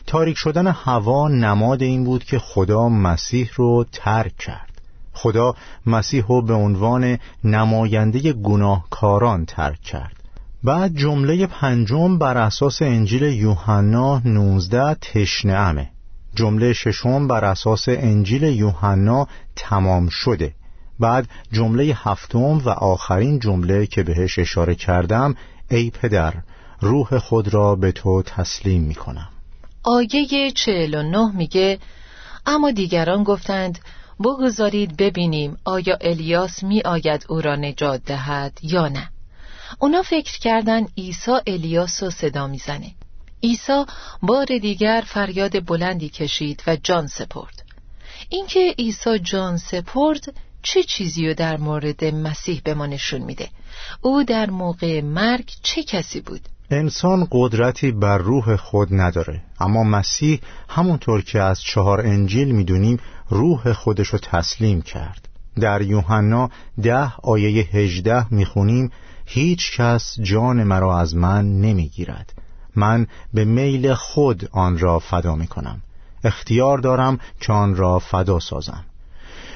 تاریک 0.10 0.38
شدن 0.38 0.68
هوا 0.68 1.28
نماد 1.28 1.82
این 1.82 2.04
بود 2.04 2.24
که 2.24 2.40
خدا 2.40 2.90
مسیح 2.90 3.50
رو 3.56 3.86
ترک 3.92 4.38
کرد. 4.38 4.82
خدا 5.14 5.56
مسیح 5.86 6.24
رو 6.28 6.42
به 6.42 6.54
عنوان 6.54 7.18
نماینده 7.44 8.34
گناهکاران 8.34 9.46
ترک 9.46 9.82
کرد. 9.82 10.16
بعد 10.64 10.96
جمله 10.96 11.48
پنجم 11.48 12.18
بر 12.18 12.38
اساس 12.38 12.82
انجیل 12.82 13.24
یوحنا 13.24 14.22
19 14.26 14.94
تشنعمه 14.94 15.90
جمله 16.36 16.74
ششم 16.74 17.28
بر 17.28 17.46
اساس 17.46 17.86
انجیل 17.88 18.44
یوحنا 18.44 19.28
تمام 19.56 20.10
شده. 20.10 20.54
بعد 21.00 21.30
جمله 21.52 21.98
هفتم 22.04 22.58
و 22.58 22.70
آخرین 22.70 23.40
جمله 23.40 23.88
که 23.88 24.04
بهش 24.04 24.40
اشاره 24.40 24.76
کردم 24.76 25.36
ای 25.72 25.90
پدر 25.90 26.34
روح 26.82 27.18
خود 27.18 27.54
را 27.54 27.76
به 27.76 27.92
تو 27.92 28.22
تسلیم 28.22 28.82
می 28.82 28.96
کنم 28.96 29.30
آیه 29.84 30.52
49 30.52 31.32
میگه 31.32 31.80
اما 32.46 32.72
دیگران 32.72 33.24
گفتند 33.24 33.80
بگذارید 34.24 34.98
ببینیم 34.98 35.58
آیا 35.66 35.98
الیاس 36.02 36.64
می 36.64 36.82
آید 36.82 37.26
او 37.30 37.42
را 37.42 37.56
نجات 37.56 38.04
دهد 38.04 38.60
یا 38.62 38.88
نه. 38.88 39.10
اونا 39.80 40.02
فکر 40.02 40.40
کردن 40.40 40.88
عیسی 40.98 41.32
الیاس 41.48 42.04
رو 42.04 42.10
صدا 42.10 42.48
می‌زنه. 42.48 42.92
عیسی 43.44 43.84
بار 44.22 44.46
دیگر 44.46 45.04
فریاد 45.08 45.66
بلندی 45.66 46.10
کشید 46.10 46.64
و 46.68 46.76
جان 46.76 47.08
سپرد. 47.08 47.64
اینکه 48.30 48.76
عیسی 48.80 49.20
جان 49.20 49.58
سپرد 49.58 50.34
چه 50.64 50.84
چیزی 50.84 51.28
رو 51.28 51.34
در 51.34 51.58
مورد 51.58 52.06
مسیح 52.06 52.62
به 52.64 52.74
ما 52.74 52.86
نشون 52.86 53.22
میده؟ 53.22 53.50
او 54.02 54.24
در 54.24 54.50
موقع 54.50 55.02
مرگ 55.02 55.52
چه 55.64 55.84
کسی 55.84 56.22
بود؟ 56.22 56.42
انسان 56.72 57.28
قدرتی 57.32 57.92
بر 57.92 58.18
روح 58.18 58.56
خود 58.56 58.88
نداره. 58.92 59.42
اما 59.60 59.84
مسیح 59.84 60.40
همونطور 60.70 61.22
که 61.22 61.40
از 61.42 61.62
چهار 61.62 62.02
انجیل 62.02 62.52
می‌دونیم 62.52 63.00
روح 63.30 63.74
خودشو 63.74 64.18
تسلیم 64.18 64.82
کرد. 64.82 65.30
در 65.60 65.82
یوحنا 65.82 66.50
ده 66.82 67.14
آیه 67.24 67.64
هجده 67.64 68.34
می‌خونیم 68.34 68.92
هیچ 69.26 69.78
کس 69.78 70.20
جان 70.22 70.64
مرا 70.64 71.00
از 71.00 71.16
من 71.16 71.62
نمی‌گیرد. 71.62 72.34
من 72.76 73.08
به 73.34 73.46
میل 73.46 73.94
خود 73.94 74.50
آن 74.52 74.78
را 74.78 75.00
فدا 75.00 75.36
می‌کنم. 75.36 75.82
اختیار 76.24 76.78
دارم 76.78 77.20
که 77.40 77.54
آن 77.54 77.76
را 77.76 78.00
فدا 78.00 78.40
سازم. 78.40 78.86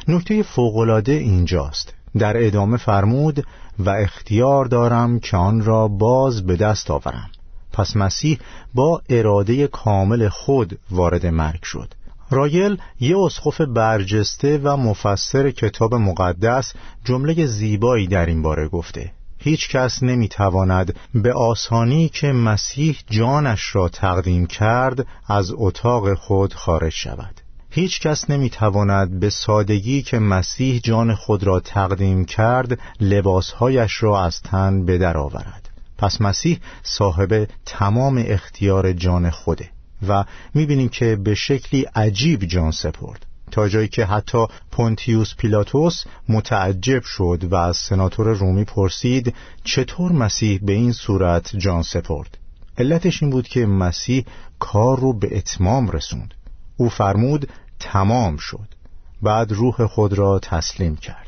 نکته 0.07 0.43
فوقالعاده 0.43 1.11
اینجاست. 1.11 1.93
در 2.17 2.45
ادامه 2.45 2.77
فرمود 2.77 3.45
و 3.79 3.89
اختیار 3.89 4.65
دارم 4.65 5.19
که 5.19 5.37
آن 5.37 5.65
را 5.65 5.87
باز 5.87 6.45
به 6.45 6.55
دست 6.55 6.91
آورم. 6.91 7.29
پس 7.73 7.95
مسیح 7.95 8.39
با 8.73 9.01
اراده 9.09 9.67
کامل 9.67 10.29
خود 10.29 10.79
وارد 10.91 11.25
مرگ 11.25 11.63
شد. 11.63 11.93
رایل 12.29 12.77
یه 12.99 13.17
اسقف 13.17 13.61
برجسته 13.61 14.57
و 14.57 14.77
مفسر 14.77 15.51
کتاب 15.51 15.95
مقدس 15.95 16.73
جمله 17.05 17.45
زیبایی 17.45 18.07
در 18.07 18.25
این 18.25 18.41
باره 18.41 18.67
گفته. 18.67 19.11
هیچ 19.39 19.69
کس 19.69 20.03
نمی‌تواند 20.03 20.95
به 21.13 21.33
آسانی 21.33 22.09
که 22.09 22.27
مسیح 22.27 22.97
جانش 23.09 23.75
را 23.75 23.89
تقدیم 23.89 24.45
کرد 24.45 25.07
از 25.27 25.51
اتاق 25.55 26.13
خود 26.13 26.53
خارج 26.53 26.93
شود. 26.93 27.42
هیچ 27.75 27.99
کس 27.99 28.29
نمی‌تواند 28.29 29.19
به 29.19 29.29
سادگی 29.29 30.01
که 30.01 30.19
مسیح 30.19 30.79
جان 30.83 31.15
خود 31.15 31.43
را 31.43 31.59
تقدیم 31.59 32.25
کرد 32.25 32.79
لباسهایش 32.99 34.03
را 34.03 34.25
از 34.25 34.41
تن 34.41 34.85
به 34.85 35.07
آورد. 35.07 35.69
پس 35.97 36.21
مسیح 36.21 36.59
صاحب 36.83 37.47
تمام 37.65 38.23
اختیار 38.27 38.93
جان 38.93 39.29
خوده 39.29 39.69
و 40.07 40.25
می‌بینیم 40.53 40.89
که 40.89 41.15
به 41.15 41.35
شکلی 41.35 41.85
عجیب 41.95 42.43
جان 42.43 42.71
سپرد. 42.71 43.25
تا 43.51 43.67
جایی 43.69 43.87
که 43.87 44.05
حتی 44.05 44.45
پونتیوس 44.71 45.35
پیلاتوس 45.35 46.03
متعجب 46.29 47.03
شد 47.03 47.43
و 47.43 47.55
از 47.55 47.77
سناتور 47.77 48.33
رومی 48.33 48.63
پرسید 48.63 49.33
چطور 49.63 50.11
مسیح 50.11 50.59
به 50.63 50.73
این 50.73 50.91
صورت 50.91 51.55
جان 51.55 51.83
سپرد؟ 51.83 52.37
علتش 52.77 53.23
این 53.23 53.31
بود 53.31 53.47
که 53.47 53.65
مسیح 53.65 54.25
کار 54.59 54.99
رو 54.99 55.13
به 55.13 55.37
اتمام 55.37 55.89
رسوند. 55.89 56.33
او 56.77 56.89
فرمود 56.89 57.49
تمام 57.79 58.37
شد. 58.37 58.67
بعد 59.21 59.51
روح 59.51 59.85
خود 59.85 60.13
را 60.13 60.39
تسلیم 60.39 60.95
کرد. 60.95 61.27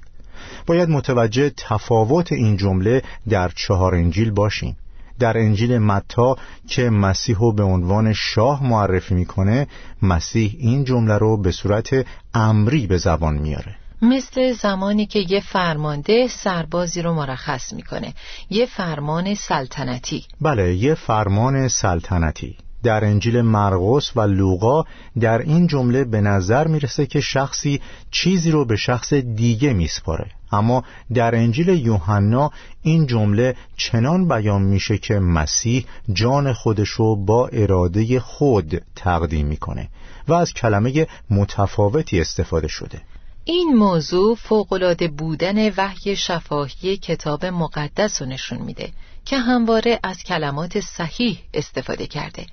باید 0.65 0.89
متوجه 0.89 1.49
تفاوت 1.57 2.31
این 2.31 2.57
جمله 2.57 3.01
در 3.29 3.51
چهار 3.55 3.95
انجیل 3.95 4.31
باشیم. 4.31 4.77
در 5.19 5.37
انجیل 5.37 5.77
متا 5.77 6.37
که 6.67 6.89
مسیح 6.89 7.37
رو 7.37 7.51
به 7.51 7.63
عنوان 7.63 8.13
شاه 8.13 8.63
معرفی 8.63 9.15
می‌کنه 9.15 9.67
مسیح 10.01 10.55
این 10.59 10.83
جمله 10.83 11.17
رو 11.17 11.37
به 11.37 11.51
صورت 11.51 12.05
امری 12.33 12.87
به 12.87 12.97
زبان 12.97 13.37
میاره. 13.37 13.75
مثل 14.01 14.53
زمانی 14.53 15.05
که 15.05 15.19
یه 15.29 15.39
فرمانده 15.39 16.27
سربازی 16.27 17.01
رو 17.01 17.13
مرخص 17.13 17.73
می‌کنه. 17.73 18.13
یه 18.49 18.65
فرمان 18.65 19.35
سلطنتی. 19.35 20.25
بله 20.41 20.75
یه 20.75 20.95
فرمان 20.95 21.67
سلطنتی. 21.67 22.57
در 22.85 23.05
انجیل 23.05 23.41
مرقس 23.41 24.17
و 24.17 24.21
لوقا 24.21 24.83
در 25.19 25.37
این 25.37 25.67
جمله 25.67 26.03
به 26.03 26.21
نظر 26.21 26.67
می‌رسه 26.67 27.05
که 27.05 27.21
شخصی 27.21 27.81
چیزی 28.11 28.51
رو 28.51 28.65
به 28.65 28.75
شخص 28.75 29.13
دیگه 29.13 29.73
میسپاره. 29.73 30.31
اما 30.51 30.83
در 31.13 31.35
انجیل 31.35 31.69
یوحنا 31.69 32.51
این 32.81 33.07
جمله 33.07 33.55
چنان 33.77 34.27
بیان 34.27 34.61
میشه 34.61 34.97
که 34.97 35.19
مسیح 35.19 35.85
جان 36.13 36.53
خودش 36.53 36.89
رو 36.89 37.15
با 37.25 37.47
اراده 37.47 38.19
خود 38.19 38.81
تقدیم 38.95 39.47
می‌کنه 39.47 39.89
و 40.27 40.33
از 40.33 40.53
کلمه 40.53 41.07
متفاوتی 41.29 42.21
استفاده 42.21 42.67
شده. 42.67 43.01
این 43.47 43.73
موضوع 43.75 44.35
فوقالعاده 44.35 45.07
بودن 45.07 45.69
وحی 45.77 46.15
شفاهی 46.15 46.97
کتاب 46.97 47.45
مقدس 47.45 48.21
رو 48.21 48.27
نشون 48.27 48.57
میده 48.57 48.89
که 49.25 49.37
همواره 49.37 49.99
از 50.03 50.23
کلمات 50.23 50.79
صحیح 50.79 51.39
استفاده 51.53 52.07
کرده. 52.07 52.45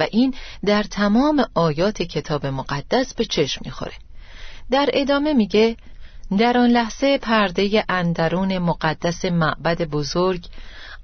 و 0.00 0.06
این 0.10 0.34
در 0.64 0.82
تمام 0.82 1.46
آیات 1.54 2.02
کتاب 2.02 2.46
مقدس 2.46 3.14
به 3.14 3.24
چشم 3.24 3.60
می‌خوره. 3.64 3.94
در 4.70 4.88
ادامه 4.92 5.32
میگه 5.32 5.76
در 6.38 6.58
آن 6.58 6.70
لحظه 6.70 7.18
پرده 7.18 7.84
اندرون 7.88 8.58
مقدس 8.58 9.24
معبد 9.24 9.82
بزرگ 9.82 10.46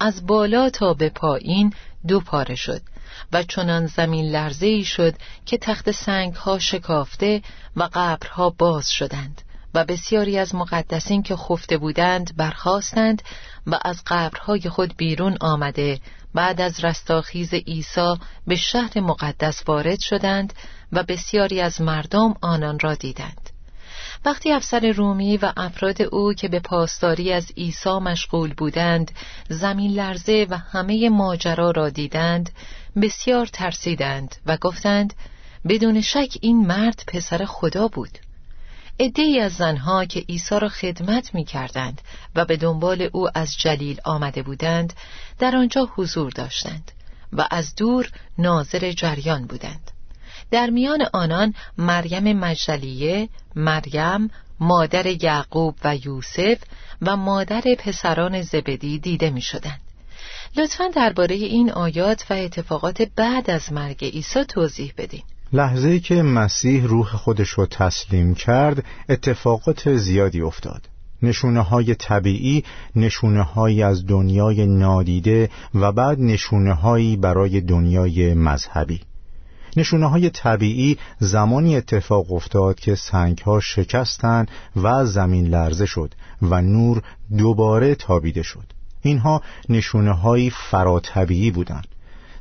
از 0.01 0.27
بالا 0.27 0.71
تا 0.71 0.95
به 0.95 1.09
پایین 1.09 1.73
دو 2.09 2.21
پاره 2.21 2.55
شد 2.55 2.81
و 3.33 3.43
چنان 3.43 3.87
زمین 3.87 4.31
لرزه 4.31 4.67
ای 4.67 4.85
شد 4.85 5.15
که 5.47 5.59
تخت 5.59 5.91
سنگ 5.91 6.35
ها 6.35 6.59
شکافته 6.59 7.43
و 7.77 7.89
قبرها 7.93 8.51
باز 8.51 8.91
شدند 8.91 9.43
و 9.75 9.85
بسیاری 9.85 10.39
از 10.39 10.55
مقدسین 10.55 11.23
که 11.23 11.37
خفته 11.37 11.79
بودند 11.79 12.37
برخواستند 12.37 13.23
و 13.67 13.79
از 13.83 14.03
قبرهای 14.07 14.61
خود 14.61 14.97
بیرون 14.97 15.37
آمده 15.41 16.01
بعد 16.37 16.61
از 16.61 16.85
رستاخیز 16.85 17.55
عیسی 17.55 18.15
به 18.47 18.57
شهر 18.57 19.01
مقدس 19.01 19.63
وارد 19.69 20.01
شدند 20.01 20.53
و 20.93 21.03
بسیاری 21.03 21.61
از 21.61 21.81
مردم 21.81 22.35
آنان 22.41 22.79
را 22.79 22.95
دیدند. 22.95 23.51
وقتی 24.25 24.53
افسر 24.53 24.93
رومی 24.93 25.37
و 25.37 25.53
افراد 25.57 26.03
او 26.03 26.33
که 26.33 26.49
به 26.49 26.61
پاسداری 26.61 27.33
از 27.33 27.53
عیسی 27.57 27.99
مشغول 27.99 28.55
بودند 28.55 29.11
زمین 29.49 29.91
لرزه 29.91 30.47
و 30.51 30.57
همه 30.57 31.09
ماجرا 31.09 31.71
را 31.71 31.91
دیدند 31.91 32.51
بسیار 33.03 33.47
ترسیدند 33.47 34.37
و 34.47 34.57
گفتند 34.57 35.15
بدون 35.69 36.01
شک 36.01 36.39
این 36.41 36.67
مرد 36.67 37.05
پسر 37.07 37.45
خدا 37.45 37.89
بود. 37.89 38.19
ای 38.99 39.41
از 39.41 39.53
زنها 39.53 40.05
که 40.05 40.21
عیسی 40.21 40.61
را 40.61 40.69
خدمت 40.69 41.35
می 41.35 41.45
کردند 41.45 42.01
و 42.35 42.45
به 42.45 42.57
دنبال 42.57 43.09
او 43.13 43.39
از 43.39 43.57
جلیل 43.59 44.01
آمده 44.05 44.43
بودند 44.43 44.93
در 45.39 45.57
آنجا 45.57 45.89
حضور 45.97 46.33
داشتند 46.33 46.93
و 47.33 47.49
از 47.51 47.75
دور 47.75 48.11
ناظر 48.39 48.93
جریان 48.93 49.47
بودند 49.47 49.91
در 50.51 50.71
میان 50.71 51.07
آنان 51.13 51.55
مریم 51.79 52.39
مجدلیه، 52.39 53.29
مریم، 53.57 54.31
مادر 54.61 55.07
یعقوب 55.25 55.75
و 55.85 55.97
یوسف 55.97 56.59
و 57.03 57.17
مادر 57.17 57.61
پسران 57.61 58.43
زبدی 58.43 58.99
دیده 58.99 59.31
می 59.31 59.43
شدند. 59.43 59.81
لطفا 60.57 60.89
درباره 60.89 61.35
این 61.35 61.71
آیات 61.71 62.27
و 62.31 62.35
اتفاقات 62.35 63.03
بعد 63.03 63.51
از 63.51 63.73
مرگ 63.73 64.05
عیسی 64.05 64.45
توضیح 64.45 64.93
بدین. 64.99 65.23
لحظه 65.53 66.01
که 66.01 66.23
مسیح 66.23 66.85
روح 66.85 67.07
خودش 67.07 67.49
رو 67.49 67.67
تسلیم 67.67 68.35
کرد 68.35 68.85
اتفاقات 69.09 69.97
زیادی 69.97 70.41
افتاد. 70.41 70.89
نشونه 71.23 71.61
های 71.61 71.95
طبیعی 71.95 72.65
نشونه 72.97 73.43
هایی 73.43 73.83
از 73.83 74.07
دنیای 74.07 74.67
نادیده 74.67 75.51
و 75.75 75.93
بعد 75.93 76.21
نشونه 76.21 76.75
هایی 76.75 77.17
برای 77.17 77.61
دنیای 77.61 78.35
مذهبی. 78.35 79.01
نشونه 79.77 80.07
های 80.07 80.31
طبیعی 80.31 80.99
زمانی 81.19 81.77
اتفاق 81.77 82.33
افتاد 82.33 82.81
که 82.81 82.95
سنگ 82.95 83.39
ها 83.39 83.61
شکستن 83.61 84.47
و 84.77 85.05
زمین 85.05 85.47
لرزه 85.47 85.87
شد 85.87 86.15
و 86.43 86.63
نور 86.63 87.03
دوباره 87.39 87.95
تابیده 87.95 88.43
شد. 88.43 88.73
اینها 89.03 89.43
نشونه 89.69 90.13
های 90.13 90.51
فراتبیعی 90.51 91.51
بودند. 91.51 91.87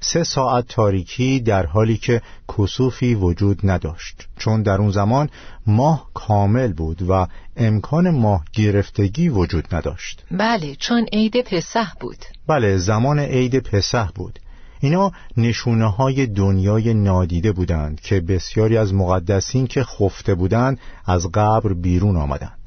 سه 0.07 0.23
ساعت 0.23 0.67
تاریکی 0.67 1.39
در 1.39 1.65
حالی 1.65 1.97
که 1.97 2.21
کسوفی 2.57 3.15
وجود 3.15 3.59
نداشت. 3.63 4.27
چون 4.37 4.63
در 4.63 4.77
اون 4.77 4.91
زمان 4.91 5.29
ماه 5.67 6.09
کامل 6.13 6.73
بود 6.73 7.09
و 7.09 7.27
امکان 7.57 8.09
ماه 8.09 8.43
گرفتگی 8.53 9.29
وجود 9.29 9.75
نداشت. 9.75 10.23
بله 10.31 10.75
چون 10.75 11.05
عید 11.13 11.41
پسح 11.41 11.93
بود. 11.99 12.17
بله 12.47 12.77
زمان 12.77 13.19
عید 13.19 13.59
پسح 13.59 14.07
بود. 14.15 14.39
اینا 14.79 15.11
نشونه 15.37 15.91
های 15.91 16.25
دنیای 16.25 16.93
نادیده 16.93 17.51
بودند 17.51 18.01
که 18.01 18.19
بسیاری 18.19 18.77
از 18.77 18.93
مقدسین 18.93 19.67
که 19.67 19.83
خفته 19.83 20.35
بودند 20.35 20.79
از 21.05 21.27
قبر 21.33 21.73
بیرون 21.73 22.17
آمدند. 22.17 22.57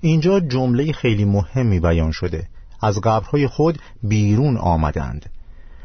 اینجا 0.00 0.40
جمله 0.40 0.92
خیلی 0.92 1.24
مهمی 1.24 1.80
بیان 1.80 2.10
شده. 2.12 2.48
از 2.82 3.00
قبرهای 3.00 3.46
خود 3.46 3.78
بیرون 4.02 4.56
آمدند. 4.56 5.30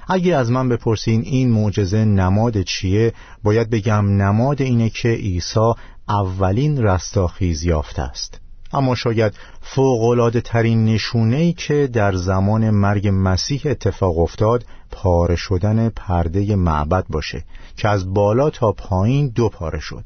اگه 0.08 0.36
از 0.36 0.52
من 0.52 0.70
بپرسین 0.70 1.22
این 1.22 1.52
معجزه 1.52 2.06
نماد 2.06 2.62
چیه 2.62 3.14
باید 3.44 3.70
بگم 3.70 4.22
نماد 4.22 4.62
اینه 4.62 4.90
که 4.90 5.10
عیسی 5.10 5.74
اولین 6.10 6.84
رستاخیز 6.84 7.64
یافته 7.64 8.02
است. 8.02 8.40
اما 8.74 8.96
شاید 8.96 9.34
فوقلاده 9.62 10.42
ترین 10.42 10.86
نشونه 10.86 11.36
ای 11.36 11.54
که 11.54 11.90
در 11.94 12.16
زمان 12.16 12.70
مرگ 12.70 13.10
مسیح 13.14 13.62
اتفاق 13.66 14.18
افتاد 14.18 14.66
پاره 14.92 15.36
شدن 15.36 15.90
پرده 15.90 16.56
معبد 16.56 17.06
باشه 17.10 17.44
که 17.78 17.90
از 17.90 18.14
بالا 18.14 18.50
تا 18.50 18.72
پایین 18.72 19.28
دو 19.28 19.50
پاره 19.50 19.80
شد. 19.80 20.04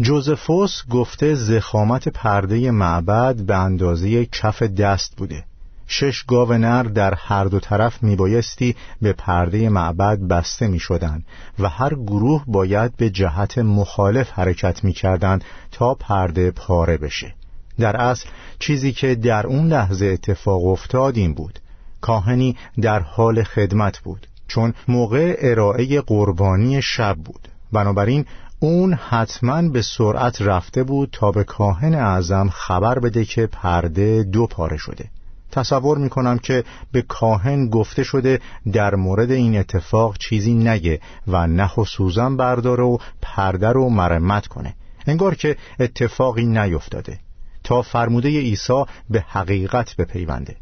جوزفوس 0.00 0.82
گفته 0.90 1.34
زخامت 1.34 2.08
پرده 2.08 2.70
معبد 2.70 3.36
به 3.36 3.56
اندازه 3.56 4.26
کف 4.26 4.62
دست 4.62 5.16
بوده. 5.16 5.44
شش 5.86 6.22
گاو 6.22 6.52
نر 6.52 6.82
در 6.82 7.14
هر 7.14 7.44
دو 7.44 7.60
طرف 7.60 8.02
میبایستی 8.02 8.76
به 9.02 9.12
پرده 9.12 9.68
معبد 9.68 10.18
بسته 10.18 10.68
می 10.68 10.78
شدن 10.78 11.24
و 11.58 11.68
هر 11.68 11.94
گروه 11.94 12.44
باید 12.46 12.96
به 12.96 13.10
جهت 13.10 13.58
مخالف 13.58 14.30
حرکت 14.30 14.84
می 14.84 14.92
کردن 14.92 15.38
تا 15.70 15.94
پرده 15.94 16.50
پاره 16.50 16.96
بشه. 16.96 17.34
در 17.78 17.96
اصل 17.96 18.28
چیزی 18.58 18.92
که 18.92 19.14
در 19.14 19.46
اون 19.46 19.66
لحظه 19.66 20.06
اتفاق 20.06 20.66
افتاد 20.66 21.16
این 21.16 21.34
بود. 21.34 21.58
کاهنی 22.00 22.56
در 22.80 23.00
حال 23.00 23.42
خدمت 23.42 23.98
بود 23.98 24.26
چون 24.48 24.74
موقع 24.88 25.36
ارائه 25.38 26.00
قربانی 26.00 26.82
شب 26.82 27.16
بود. 27.16 27.48
بنابراین 27.72 28.26
اون 28.60 28.92
حتما 28.94 29.62
به 29.62 29.82
سرعت 29.82 30.42
رفته 30.42 30.82
بود 30.82 31.08
تا 31.12 31.32
به 31.32 31.44
کاهن 31.44 31.94
اعظم 31.94 32.48
خبر 32.48 32.98
بده 32.98 33.24
که 33.24 33.46
پرده 33.46 34.22
دو 34.22 34.46
پاره 34.46 34.76
شده. 34.76 35.10
تصور 35.52 35.98
می‌کنم 35.98 36.38
که 36.38 36.64
به 36.92 37.02
کاهن 37.02 37.68
گفته 37.68 38.02
شده 38.02 38.40
در 38.72 38.94
مورد 38.94 39.30
این 39.30 39.58
اتفاق 39.58 40.18
چیزی 40.18 40.54
نگه 40.54 41.00
و 41.28 41.46
نخ 41.46 41.78
و 41.78 41.84
سوزن 41.84 42.36
برداره 42.36 42.84
و 42.84 42.98
پرده 43.22 43.68
رو 43.68 43.88
مرمت 43.88 44.46
کنه. 44.46 44.74
انگار 45.06 45.34
که 45.34 45.56
اتفاقی 45.80 46.46
نیفتاده. 46.46 47.18
تا 47.64 47.82
فرموده 47.82 48.28
عیسی 48.28 48.84
به 49.10 49.24
حقیقت 49.28 49.96
بپیونده. 49.96 50.56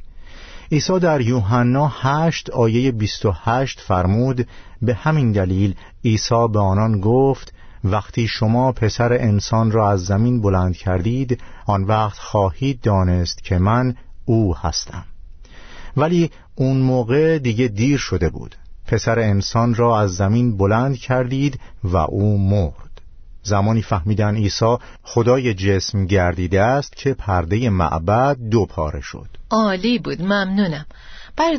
عیسی 0.72 0.98
در 0.98 1.20
یوحنا 1.20 1.92
هشت 2.00 2.50
آیه 2.50 2.92
28 2.92 3.80
فرمود 3.80 4.48
به 4.82 4.94
همین 4.94 5.32
دلیل 5.32 5.74
عیسی 6.04 6.48
به 6.52 6.58
آنان 6.58 7.00
گفت 7.00 7.52
وقتی 7.84 8.28
شما 8.28 8.72
پسر 8.72 9.12
انسان 9.12 9.70
را 9.70 9.90
از 9.90 10.04
زمین 10.04 10.40
بلند 10.40 10.76
کردید 10.76 11.40
آن 11.66 11.84
وقت 11.84 12.18
خواهید 12.18 12.80
دانست 12.80 13.44
که 13.44 13.58
من 13.58 13.94
او 14.30 14.56
هستم. 14.56 15.04
ولی 15.96 16.30
اون 16.54 16.76
موقع 16.76 17.38
دیگه 17.38 17.68
دیر 17.68 17.98
شده 17.98 18.30
بود. 18.30 18.54
پسر 18.86 19.18
انسان 19.18 19.74
را 19.74 20.00
از 20.00 20.16
زمین 20.16 20.56
بلند 20.56 20.96
کردید 20.96 21.60
و 21.84 21.96
او 21.96 22.38
مرد. 22.38 23.00
زمانی 23.42 23.82
فهمیدن 23.82 24.36
عیسی 24.36 24.76
خدای 25.02 25.54
جسم 25.54 26.06
گردیده 26.06 26.62
است 26.62 26.96
که 26.96 27.14
پرده 27.14 27.70
معبد 27.70 28.36
دو 28.50 28.66
پاره 28.66 29.00
شد. 29.00 29.28
عالی 29.50 29.98
بود 29.98 30.22
ممنونم. 30.22 30.86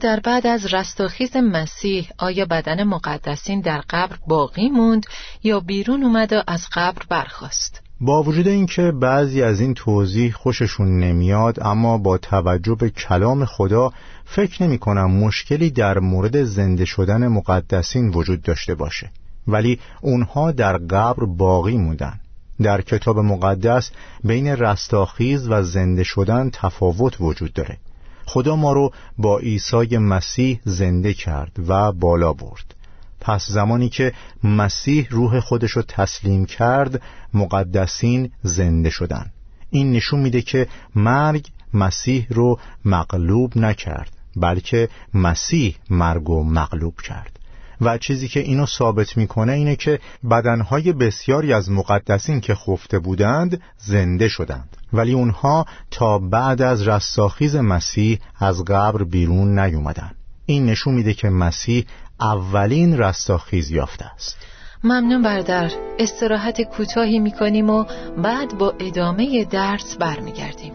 در 0.02 0.20
بعد 0.20 0.48
از 0.48 0.74
رستاخیز 0.74 1.36
مسیح 1.36 2.10
آیا 2.18 2.46
بدن 2.46 2.84
مقدسین 2.84 3.62
در 3.62 3.82
قبر 3.90 4.18
باقی 4.28 4.70
موند 4.70 5.06
یا 5.44 5.60
بیرون 5.60 6.04
اومد 6.04 6.34
و 6.34 6.44
از 6.48 6.68
قبر 6.74 7.02
برخواست 7.10 7.82
با 8.04 8.24
وجود 8.24 8.48
اینکه 8.48 8.92
بعضی 8.92 9.42
از 9.44 9.60
این 9.60 9.74
توضیح 9.74 10.32
خوششون 10.32 11.00
نمیاد 11.00 11.64
اما 11.64 11.98
با 11.98 12.18
توجه 12.18 12.76
به 12.76 12.90
کلام 12.90 13.46
خدا 13.46 13.92
فکر 14.26 14.64
نمی 14.64 14.78
کنم 14.78 15.12
مشکلی 15.12 15.70
در 15.70 16.00
مورد 16.00 16.44
زنده 16.44 16.86
شدن 16.86 17.28
مقدسین 17.28 18.10
وجود 18.10 18.42
داشته 18.42 18.76
باشه. 18.76 19.12
ولی 19.48 19.80
اونها 20.02 20.52
در 20.52 20.78
قبر 20.78 21.26
باقی 21.26 21.78
موندن. 21.78 22.20
در 22.62 22.82
کتاب 22.82 23.20
مقدس 23.20 23.92
بین 24.24 24.48
رستاخیز 24.48 25.48
و 25.48 25.64
زنده 25.64 26.04
شدن 26.04 26.50
تفاوت 26.54 27.22
وجود 27.22 27.54
داره. 27.54 27.78
خدا 28.26 28.56
ما 28.56 28.74
رو 28.74 28.92
با 29.18 29.40
عیسی 29.40 29.98
مسیح 29.98 30.60
زنده 30.66 31.14
کرد 31.14 31.52
و 31.68 31.92
بالا 31.92 32.34
برد. 32.34 32.76
پس 33.22 33.50
زمانی 33.50 33.90
که 33.90 34.14
مسیح 34.44 35.08
روح 35.10 35.40
خودش 35.40 35.72
رو 35.72 35.82
تسلیم 35.82 36.46
کرد 36.46 37.02
مقدسین 37.34 38.32
زنده 38.44 38.90
شدن. 38.90 39.32
این 39.70 39.92
نشون 39.92 40.20
میده 40.20 40.42
که 40.42 40.68
مرگ 40.96 41.48
مسیح 41.74 42.28
رو 42.30 42.60
مغلوب 42.86 43.58
نکرد 43.58 44.12
بلکه 44.36 44.90
مسیح 45.14 45.76
مرگ 45.90 46.30
و 46.30 46.44
مغلوب 46.44 47.02
کرد. 47.02 47.40
و 47.82 47.98
چیزی 47.98 48.28
که 48.28 48.40
اینو 48.40 48.66
ثابت 48.66 49.18
می‌کنه 49.18 49.52
اینه 49.52 49.76
که 49.76 50.00
بدنهای 50.32 50.94
بسیاری 50.94 51.54
از 51.54 51.72
مقدسین 51.72 52.42
که 52.42 52.56
خفته 52.56 53.00
بودند 53.00 53.62
زنده 53.78 54.28
شدند. 54.28 54.78
ولی 54.94 55.14
اونها 55.14 55.66
تا 55.92 56.20
بعد 56.20 56.62
از 56.62 56.88
رستاخیز 56.88 57.56
مسیح 57.56 58.20
از 58.40 58.64
قبر 58.64 59.04
بیرون 59.04 59.60
نیومدند 59.60 60.16
این 60.46 60.66
نشون 60.66 60.94
میده 60.94 61.14
که 61.14 61.30
مسیح 61.30 61.86
اولین 62.20 62.98
رستاخیز 62.98 63.72
یافته 63.72 64.06
است. 64.06 64.38
ممنون 64.84 65.22
بردر 65.22 65.72
استراحت 66.00 66.62
کوتاهی 66.62 67.20
می‌کنیم 67.20 67.70
و 67.70 67.86
بعد 68.18 68.58
با 68.58 68.74
ادامه 68.80 69.46
درس 69.46 69.96
برمیگردیم. 69.96 70.74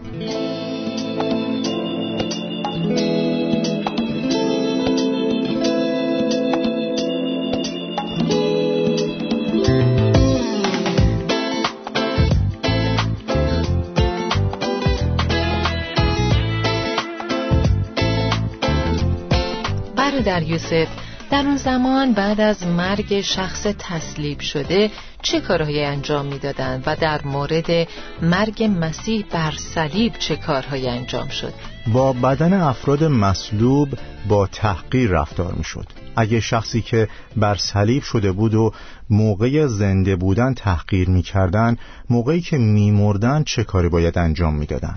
برادر 20.27 20.47
یوسف. 20.47 20.87
در 21.31 21.43
اون 21.45 21.57
زمان 21.57 22.13
بعد 22.13 22.41
از 22.41 22.67
مرگ 22.67 23.21
شخص 23.21 23.67
تسلیب 23.79 24.39
شده 24.39 24.91
چه 25.21 25.41
کارهایی 25.41 25.83
انجام 25.83 26.25
می‌دادند 26.25 26.83
و 26.85 26.95
در 26.95 27.21
مورد 27.23 27.87
مرگ 28.21 28.69
مسیح 28.79 29.25
بر 29.31 29.53
صلیب 29.57 30.13
چه 30.19 30.35
کارهایی 30.35 30.89
انجام 30.89 31.27
شد؟ 31.27 31.53
با 31.93 32.13
بدن 32.13 32.53
افراد 32.53 33.03
مصلوب 33.03 33.89
با 34.27 34.47
تحقیر 34.47 35.09
رفتار 35.09 35.53
می‌شد. 35.53 35.85
اگه 36.15 36.39
شخصی 36.39 36.81
که 36.81 37.07
بر 37.37 37.55
صلیب 37.55 38.03
شده 38.03 38.31
بود 38.31 38.53
و 38.53 38.73
موقع 39.09 39.67
زنده 39.67 40.15
بودن 40.15 40.53
تحقیر 40.53 41.09
می‌کردن 41.09 41.77
موقعی 42.09 42.41
که 42.41 42.57
میمردن 42.57 43.43
چه 43.43 43.63
کاری 43.63 43.89
باید 43.89 44.17
انجام 44.17 44.55
می‌دادن؟ 44.55 44.95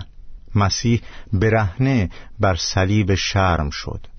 مسیح 0.55 1.01
برهنه 1.33 2.09
بر 2.39 2.55
صلیب 2.55 3.15
شرم 3.15 3.69
شد. 3.69 4.10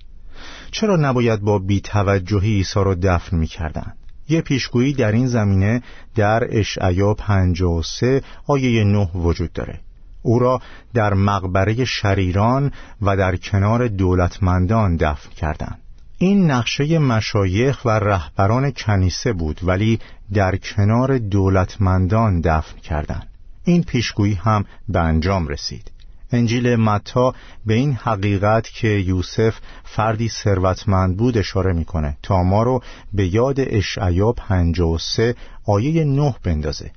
چرا 0.73 0.95
نباید 0.95 1.41
با 1.41 1.59
بیتوجهی 1.59 2.53
عیسی 2.53 2.79
را 2.83 2.93
دفن 2.93 3.37
می 3.37 3.47
کردن؟ 3.47 3.93
یه 4.29 4.41
پیشگویی 4.41 4.93
در 4.93 5.11
این 5.11 5.27
زمینه 5.27 5.81
در 6.15 6.47
اشعیا 6.49 7.13
53 7.13 8.21
آیه 8.47 8.83
9 8.83 9.09
وجود 9.15 9.53
داره 9.53 9.79
او 10.21 10.39
را 10.39 10.61
در 10.93 11.13
مقبره 11.13 11.85
شریران 11.85 12.71
و 13.01 13.17
در 13.17 13.35
کنار 13.35 13.87
دولتمندان 13.87 14.95
دفن 14.95 15.29
کردند. 15.29 15.79
این 16.17 16.51
نقشه 16.51 16.99
مشایخ 16.99 17.85
و 17.85 17.89
رهبران 17.89 18.71
کنیسه 18.71 19.33
بود 19.33 19.59
ولی 19.63 19.99
در 20.33 20.55
کنار 20.55 21.17
دولتمندان 21.17 22.41
دفن 22.41 22.77
کردند. 22.77 23.27
این 23.63 23.83
پیشگویی 23.83 24.33
هم 24.33 24.65
به 24.89 24.99
انجام 24.99 25.47
رسید 25.47 25.92
انجیل 26.33 26.75
متا 26.75 27.33
به 27.65 27.73
این 27.73 27.93
حقیقت 27.93 28.69
که 28.69 28.87
یوسف 28.87 29.55
فردی 29.83 30.29
ثروتمند 30.29 31.17
بود 31.17 31.37
اشاره 31.37 31.73
می‌کنه. 31.73 32.17
تا 32.23 32.43
ما 32.43 32.63
رو 32.63 32.83
به 33.13 33.27
یاد 33.27 33.55
اشعیا 33.59 34.31
53 34.31 35.35
آیه 35.65 36.03
9 36.03 36.35
بندازه. 36.43 36.91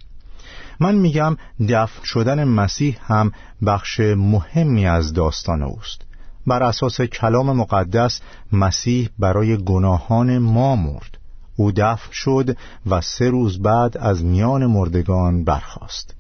من 0.81 0.94
میگم 0.94 1.37
دفن 1.68 2.05
شدن 2.05 2.44
مسیح 2.44 2.99
هم 3.01 3.33
بخش 3.66 4.01
مهمی 4.01 4.87
از 4.87 5.12
داستان 5.12 5.62
اوست. 5.62 6.01
بر 6.46 6.62
اساس 6.62 7.01
کلام 7.01 7.57
مقدس 7.57 8.20
مسیح 8.53 9.09
برای 9.18 9.57
گناهان 9.57 10.38
ما 10.38 10.77
مرد. 10.77 11.18
او 11.57 11.72
دفن 11.72 12.12
شد 12.12 12.57
و 12.87 13.01
سه 13.01 13.31
روز 13.31 13.62
بعد 13.62 13.99
از 13.99 14.25
میان 14.25 14.66
مردگان 14.66 15.44
برخاست. 15.44 16.15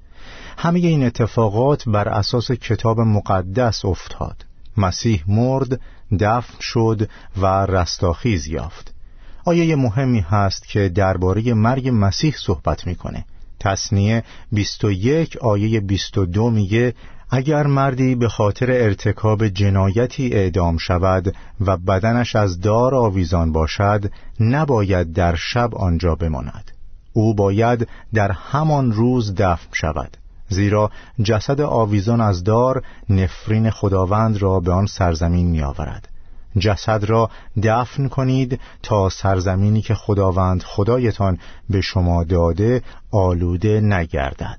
همه 0.56 0.78
این 0.78 1.04
اتفاقات 1.06 1.88
بر 1.88 2.08
اساس 2.08 2.50
کتاب 2.50 3.00
مقدس 3.00 3.84
افتاد. 3.84 4.44
مسیح 4.76 5.24
مرد 5.28 5.80
دفن 6.20 6.60
شد 6.60 7.10
و 7.36 7.46
رستاخیز 7.46 8.46
یافت. 8.46 8.94
آیه 9.44 9.76
مهمی 9.76 10.20
هست 10.20 10.68
که 10.68 10.88
درباره 10.88 11.54
مرگ 11.54 11.90
مسیح 11.94 12.34
صحبت 12.38 12.86
می‌کنه. 12.86 13.24
تصنیه 13.60 14.24
21 14.52 15.36
آیه 15.36 15.80
22 15.80 16.50
میگه 16.50 16.94
اگر 17.30 17.66
مردی 17.66 18.14
به 18.14 18.28
خاطر 18.28 18.70
ارتکاب 18.70 19.48
جنایتی 19.48 20.32
اعدام 20.32 20.78
شود 20.78 21.34
و 21.60 21.76
بدنش 21.76 22.36
از 22.36 22.60
دار 22.60 22.94
آویزان 22.94 23.52
باشد 23.52 24.10
نباید 24.40 25.12
در 25.12 25.34
شب 25.34 25.74
آنجا 25.74 26.14
بماند. 26.14 26.70
او 27.12 27.34
باید 27.34 27.88
در 28.14 28.30
همان 28.30 28.92
روز 28.92 29.34
دفن 29.34 29.68
شود. 29.72 30.16
زیرا 30.48 30.90
جسد 31.22 31.60
آویزان 31.60 32.20
از 32.20 32.44
دار 32.44 32.82
نفرین 33.10 33.70
خداوند 33.70 34.42
را 34.42 34.60
به 34.60 34.72
آن 34.72 34.86
سرزمین 34.86 35.46
می 35.46 35.62
آورد 35.62 36.08
جسد 36.58 37.04
را 37.04 37.30
دفن 37.62 38.08
کنید 38.08 38.60
تا 38.82 39.08
سرزمینی 39.08 39.82
که 39.82 39.94
خداوند 39.94 40.62
خدایتان 40.62 41.38
به 41.70 41.80
شما 41.80 42.24
داده 42.24 42.82
آلوده 43.10 43.80
نگردد. 43.80 44.58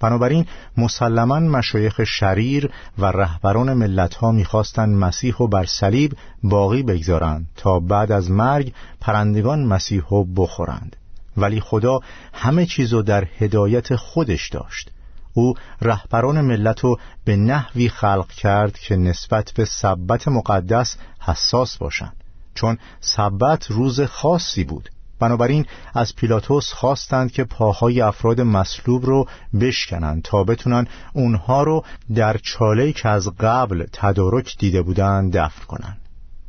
بنابراین 0.00 0.46
مسلما 0.76 1.40
مشایخ 1.40 2.04
شریر 2.04 2.70
و 2.98 3.06
رهبران 3.06 3.72
ملت 3.74 4.14
ها 4.14 4.32
می‌خواستند 4.32 4.96
مسیح 4.96 5.36
و 5.36 5.46
بر 5.46 5.64
صلیب 5.64 6.16
باقی 6.42 6.82
بگذارند 6.82 7.46
تا 7.56 7.80
بعد 7.80 8.12
از 8.12 8.30
مرگ 8.30 8.72
پرندگان 9.00 9.64
مسیح 9.64 10.02
رو 10.10 10.24
بخورند. 10.24 10.96
ولی 11.36 11.60
خدا 11.60 12.00
همه 12.32 12.66
چیزو 12.66 13.02
در 13.02 13.24
هدایت 13.38 13.96
خودش 13.96 14.48
داشت. 14.48 14.90
او 15.38 15.54
رهبران 15.82 16.40
ملت 16.40 16.80
رو 16.80 16.98
به 17.24 17.36
نحوی 17.36 17.88
خلق 17.88 18.28
کرد 18.28 18.78
که 18.78 18.96
نسبت 18.96 19.52
به 19.52 19.64
سبت 19.64 20.28
مقدس 20.28 20.96
حساس 21.20 21.76
باشند. 21.76 22.16
چون 22.54 22.78
سبت 23.00 23.70
روز 23.70 24.00
خاصی 24.00 24.64
بود. 24.64 24.90
بنابراین 25.20 25.66
از 25.94 26.16
پیلاتوس 26.16 26.72
خواستند 26.72 27.32
که 27.32 27.44
پاهای 27.44 28.00
افراد 28.00 28.40
مصلوب 28.40 29.06
رو 29.06 29.28
بشکنند 29.60 30.22
تا 30.22 30.44
بتونن 30.44 30.86
اونها 31.12 31.62
رو 31.62 31.84
در 32.14 32.36
چاله 32.36 32.92
که 32.92 33.08
از 33.08 33.28
قبل 33.28 33.86
تدارک 33.92 34.58
دیده 34.58 34.82
بودند 34.82 35.36
دفن 35.36 35.64
کنند. 35.64 36.00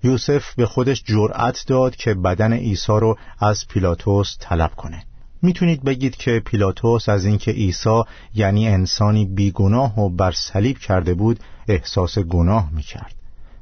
یوسف 0.04 0.54
به 0.56 0.65
خودش 0.65 1.04
جرأت 1.04 1.63
داد 1.67 1.95
که 1.95 2.13
بدن 2.13 2.54
عیسی 2.54 2.91
رو 2.91 3.17
از 3.39 3.67
پیلاتوس 3.67 4.38
طلب 4.39 4.71
کنه. 4.75 5.04
می‌تونید 5.41 5.84
بگید 5.84 6.15
که 6.15 6.41
پیلاتوس 6.45 7.10
از 7.10 7.25
اینکه 7.25 7.52
عیسی 7.52 8.02
یعنی 8.36 8.67
انسانی 8.67 9.25
بیگناه 9.25 9.99
و 9.99 10.10
بر 10.10 10.32
صلیب 10.32 10.78
کرده 10.78 11.13
بود 11.13 11.39
احساس 11.67 12.19
گناه 12.19 12.69
می‌کرد. 12.71 13.15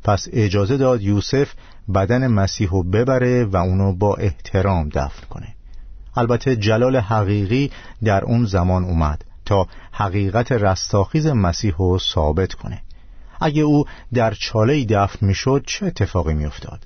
پس 0.03 0.27
اجازه 0.31 0.77
داد 0.77 1.01
یوسف 1.01 1.53
بدن 1.95 2.27
مسیح 2.27 2.69
رو 2.69 2.83
ببره 2.83 3.45
و 3.45 3.57
اونو 3.57 3.93
با 3.93 4.15
احترام 4.15 4.89
دفن 4.89 5.27
کنه. 5.29 5.55
البته 6.15 6.55
جلال 6.55 6.95
حقیقی 6.95 7.71
در 8.03 8.23
اون 8.23 8.45
زمان 8.45 8.83
اومد 8.83 9.25
تا 9.45 9.67
حقیقت 9.91 10.51
رستاخیز 10.51 11.27
مسیح 11.27 11.73
رو 11.77 11.99
ثابت 11.99 12.53
کنه. 12.53 12.81
اگه 13.41 13.61
او 13.61 13.85
در 14.13 14.33
چاله 14.33 14.85
دفن 14.85 15.27
می‌شد 15.27 15.63
چه 15.67 15.85
اتفاقی 15.85 16.33
میافتاد؟ 16.33 16.79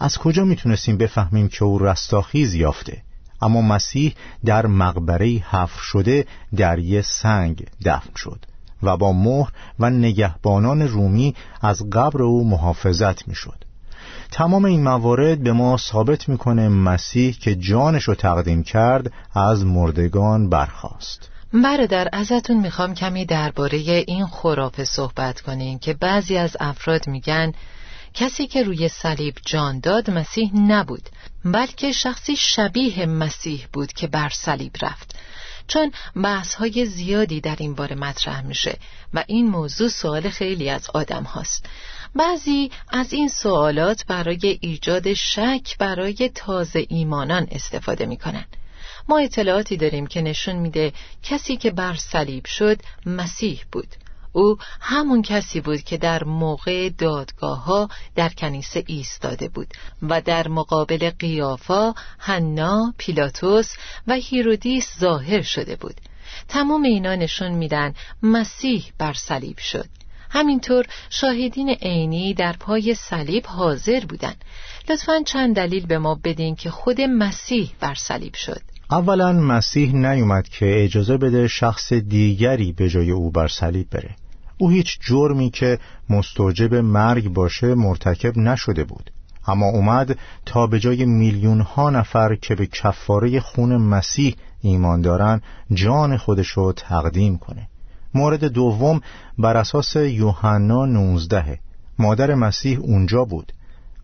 از 0.00 0.18
کجا 0.18 0.44
می‌تونستیم 0.44 0.96
بفهمیم 0.96 1.48
که 1.48 1.64
او 1.64 1.78
رستاخیز 1.78 2.54
یافته؟ 2.54 3.02
اما 3.40 3.62
مسیح 3.62 4.14
در 4.44 4.66
مقبره 4.66 5.26
حفر 5.26 5.80
شده 5.80 6.26
در 6.56 6.78
یه 6.78 7.02
سنگ 7.02 7.66
دفن 7.84 8.14
شد 8.16 8.44
و 8.82 8.96
با 8.96 9.12
مهر 9.12 9.52
و 9.78 9.90
نگهبانان 9.90 10.82
رومی 10.82 11.34
از 11.62 11.90
قبر 11.90 12.22
او 12.22 12.48
محافظت 12.48 13.28
می‌شد. 13.28 13.64
تمام 14.30 14.64
این 14.64 14.82
موارد 14.82 15.42
به 15.42 15.52
ما 15.52 15.76
ثابت 15.76 16.28
می‌کنه 16.28 16.68
مسیح 16.68 17.32
که 17.32 17.54
جانش 17.54 18.04
رو 18.04 18.14
تقدیم 18.14 18.62
کرد 18.62 19.12
از 19.34 19.64
مردگان 19.64 20.48
برخاست 20.48 21.30
برادر 21.52 22.08
ازتون 22.12 22.56
می‌خوام 22.56 22.94
کمی 22.94 23.26
درباره 23.26 23.78
این 23.78 24.26
خرافه 24.26 24.84
صحبت 24.84 25.40
کنیم 25.40 25.78
که 25.78 25.94
بعضی 25.94 26.36
از 26.36 26.56
افراد 26.60 27.08
میگن 27.08 27.52
کسی 28.18 28.46
که 28.46 28.62
روی 28.62 28.88
صلیب 28.88 29.34
جان 29.46 29.80
داد 29.80 30.10
مسیح 30.10 30.50
نبود 30.54 31.08
بلکه 31.44 31.92
شخصی 31.92 32.36
شبیه 32.36 33.06
مسیح 33.06 33.66
بود 33.72 33.92
که 33.92 34.06
بر 34.06 34.28
صلیب 34.28 34.72
رفت. 34.82 35.14
چون 35.66 35.92
بحث 36.22 36.54
های 36.54 36.86
زیادی 36.86 37.40
در 37.40 37.56
این 37.58 37.74
باره 37.74 37.96
مطرح 37.96 38.42
میشه 38.42 38.78
و 39.14 39.24
این 39.26 39.50
موضوع 39.50 39.88
سوال 39.88 40.28
خیلی 40.28 40.70
از 40.70 40.90
آدم 40.90 41.22
هاست. 41.22 41.66
بعضی 42.14 42.70
از 42.88 43.12
این 43.12 43.28
سوالات 43.28 44.06
برای 44.06 44.58
ایجاد 44.60 45.12
شک 45.12 45.78
برای 45.78 46.30
تازه 46.34 46.86
ایمانان 46.88 47.48
استفاده 47.50 48.06
می‌کنن. 48.06 48.44
ما 49.08 49.18
اطلاعاتی 49.18 49.76
داریم 49.76 50.06
که 50.06 50.22
نشون 50.22 50.56
میده 50.56 50.92
کسی 51.22 51.56
که 51.56 51.70
بر 51.70 51.94
صلیب 51.94 52.46
شد 52.46 52.80
مسیح 53.06 53.64
بود. 53.72 53.88
او 54.32 54.56
همون 54.80 55.22
کسی 55.22 55.60
بود 55.60 55.82
که 55.82 55.96
در 55.96 56.24
موقع 56.24 56.88
دادگاه 56.88 57.64
ها 57.64 57.88
در 58.14 58.28
کنیسه 58.28 58.84
ایستاده 58.86 59.48
بود 59.48 59.68
و 60.02 60.20
در 60.20 60.48
مقابل 60.48 61.10
قیافا، 61.10 61.94
حنا، 62.18 62.94
پیلاتوس 62.98 63.74
و 64.06 64.14
هیرودیس 64.14 64.98
ظاهر 65.00 65.42
شده 65.42 65.76
بود. 65.76 65.94
تمام 66.48 66.82
اینا 66.82 67.14
نشون 67.14 67.52
میدن 67.52 67.94
مسیح 68.22 68.84
بر 68.98 69.12
صلیب 69.12 69.58
شد. 69.58 69.88
همینطور 70.30 70.86
شاهدین 71.10 71.70
عینی 71.70 72.34
در 72.34 72.52
پای 72.52 72.94
صلیب 72.94 73.46
حاضر 73.46 74.00
بودند. 74.00 74.44
لطفا 74.88 75.22
چند 75.26 75.56
دلیل 75.56 75.86
به 75.86 75.98
ما 75.98 76.14
بدین 76.14 76.56
که 76.56 76.70
خود 76.70 77.00
مسیح 77.00 77.72
بر 77.80 77.94
صلیب 77.94 78.34
شد. 78.34 78.60
اولا 78.90 79.32
مسیح 79.32 79.92
نیومد 79.92 80.48
که 80.48 80.84
اجازه 80.84 81.16
بده 81.16 81.48
شخص 81.48 81.92
دیگری 81.92 82.72
به 82.72 82.88
جای 82.88 83.10
او 83.10 83.30
بر 83.30 83.48
صلیب 83.48 83.90
بره. 83.90 84.10
او 84.58 84.70
هیچ 84.70 84.98
جرمی 85.00 85.50
که 85.50 85.78
مستوجب 86.10 86.74
مرگ 86.74 87.28
باشه 87.28 87.74
مرتکب 87.74 88.38
نشده 88.38 88.84
بود. 88.84 89.10
اما 89.46 89.66
اومد 89.66 90.18
تا 90.46 90.66
به 90.66 90.80
جای 90.80 91.04
میلیون 91.04 91.60
ها 91.60 91.90
نفر 91.90 92.34
که 92.34 92.54
به 92.54 92.66
کفاره 92.66 93.40
خون 93.40 93.76
مسیح 93.76 94.36
ایمان 94.62 95.00
دارن 95.00 95.40
جان 95.72 96.16
خودشو 96.16 96.72
تقدیم 96.72 97.38
کنه. 97.38 97.68
مورد 98.14 98.44
دوم 98.44 99.00
بر 99.38 99.56
اساس 99.56 99.96
یوحنا 99.96 100.86
19 100.86 101.58
مادر 101.98 102.34
مسیح 102.34 102.78
اونجا 102.78 103.24
بود. 103.24 103.52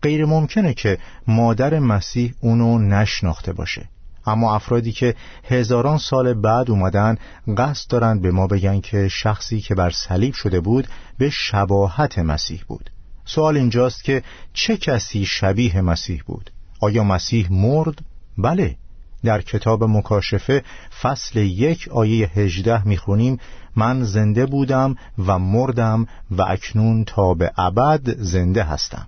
غیر 0.01 0.25
ممکنه 0.25 0.73
که 0.73 0.97
مادر 1.27 1.79
مسیح 1.79 2.33
اونو 2.41 2.79
نشناخته 2.79 3.53
باشه. 3.53 3.89
اما 4.25 4.55
افرادی 4.55 4.91
که 4.91 5.15
هزاران 5.43 5.97
سال 5.97 6.33
بعد 6.33 6.71
اومدن 6.71 7.17
قصد 7.57 7.89
دارند 7.89 8.21
به 8.21 8.31
ما 8.31 8.47
بگن 8.47 8.81
که 8.81 9.07
شخصی 9.07 9.61
که 9.61 9.75
بر 9.75 9.89
صلیب 9.89 10.33
شده 10.33 10.59
بود 10.59 10.87
به 11.17 11.29
شباهت 11.29 12.19
مسیح 12.19 12.63
بود. 12.67 12.89
سوال 13.25 13.57
اینجاست 13.57 14.03
که 14.03 14.23
چه 14.53 14.77
کسی 14.77 15.25
شبیه 15.25 15.81
مسیح 15.81 16.23
بود؟ 16.25 16.51
آیا 16.79 17.03
مسیح 17.03 17.47
مرد؟ 17.51 18.01
بله. 18.37 18.75
در 19.23 19.41
کتاب 19.41 19.83
مکاشفه 19.83 20.63
فصل 21.01 21.39
یک 21.39 21.89
آیه 21.91 22.27
هجده 22.27 22.87
می‌خونیم 22.87 23.39
من 23.75 24.03
زنده 24.03 24.45
بودم 24.45 24.95
و 25.25 25.39
مردم 25.39 26.07
و 26.31 26.41
اکنون 26.41 27.03
تا 27.05 27.33
به 27.33 27.51
ابد 27.57 28.17
زنده 28.17 28.63
هستم. 28.63 29.07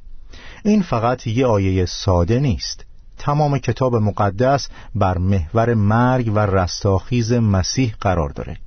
این 0.66 0.82
فقط 0.82 1.28
یه 1.28 1.46
آیه 1.46 1.86
ساده 1.86 2.40
نیست. 2.40 2.86
تمام 3.18 3.58
کتاب 3.58 3.96
مقدس 3.96 4.70
بر 4.96 5.18
محور 5.18 5.74
مرگ 5.74 6.32
و 6.36 6.40
رستاخیز 6.40 7.34
مسیح 7.34 7.96
قرار 8.02 8.30
داره 8.30 8.58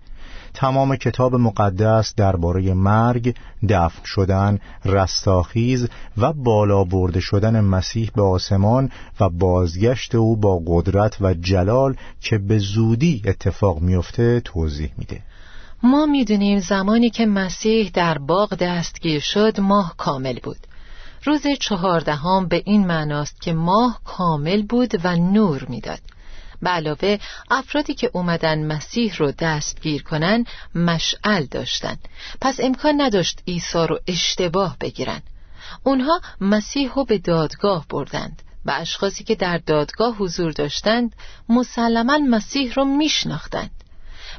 تمام 0.54 0.96
کتاب 0.96 1.34
مقدس 1.34 2.14
درباره 2.14 2.74
مرگ، 2.74 3.34
دفن 3.68 4.04
شدن، 4.04 4.58
رستاخیز 4.84 5.88
و 6.18 6.32
بالا 6.32 6.84
برده 6.84 7.20
شدن 7.20 7.60
مسیح 7.60 8.10
به 8.14 8.22
آسمان 8.22 8.90
و 9.20 9.28
بازگشت 9.28 10.14
او 10.14 10.36
با 10.36 10.62
قدرت 10.66 11.16
و 11.20 11.34
جلال 11.34 11.96
که 12.20 12.38
به 12.38 12.58
زودی 12.58 13.22
اتفاق 13.24 13.80
میفته 13.80 14.40
توضیح 14.40 14.92
میده. 14.98 15.20
ما 15.82 16.06
می‌دونیم 16.06 16.58
زمانی 16.58 17.10
که 17.10 17.26
مسیح 17.26 17.90
در 17.94 18.18
باغ 18.18 18.54
دستگیر 18.54 19.20
شد 19.20 19.60
ماه 19.60 19.94
کامل 19.96 20.38
بود 20.42 20.56
روز 21.24 21.42
چهاردهم 21.60 22.48
به 22.48 22.62
این 22.66 22.86
معناست 22.86 23.40
که 23.40 23.52
ماه 23.52 24.00
کامل 24.04 24.62
بود 24.62 24.94
و 25.04 25.16
نور 25.16 25.66
می‌داد. 25.68 26.00
به 26.62 26.70
علاوه 26.70 27.18
افرادی 27.50 27.94
که 27.94 28.10
اومدن 28.14 28.66
مسیح 28.66 29.16
رو 29.16 29.32
دستگیر 29.32 30.02
کنن 30.02 30.44
مشعل 30.74 31.44
داشتن. 31.44 31.96
پس 32.40 32.60
امکان 32.60 33.00
نداشت 33.00 33.42
عیسی 33.48 33.78
رو 33.78 34.00
اشتباه 34.06 34.76
بگیرن. 34.80 35.22
اونها 35.84 36.20
مسیح 36.40 36.92
رو 36.94 37.04
به 37.04 37.18
دادگاه 37.18 37.86
بردند 37.88 38.42
و 38.64 38.70
اشخاصی 38.70 39.24
که 39.24 39.34
در 39.34 39.58
دادگاه 39.58 40.16
حضور 40.16 40.52
داشتند 40.52 41.16
مسلما 41.48 42.18
مسیح 42.18 42.72
رو 42.74 42.84
میشناختند. 42.84 43.70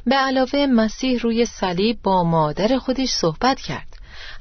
به 0.06 0.14
علاوه 0.14 0.66
مسیح 0.66 1.20
روی 1.20 1.46
صلیب 1.46 2.02
با 2.02 2.24
مادر 2.24 2.78
خودش 2.78 3.08
صحبت 3.08 3.60
کرد. 3.60 3.91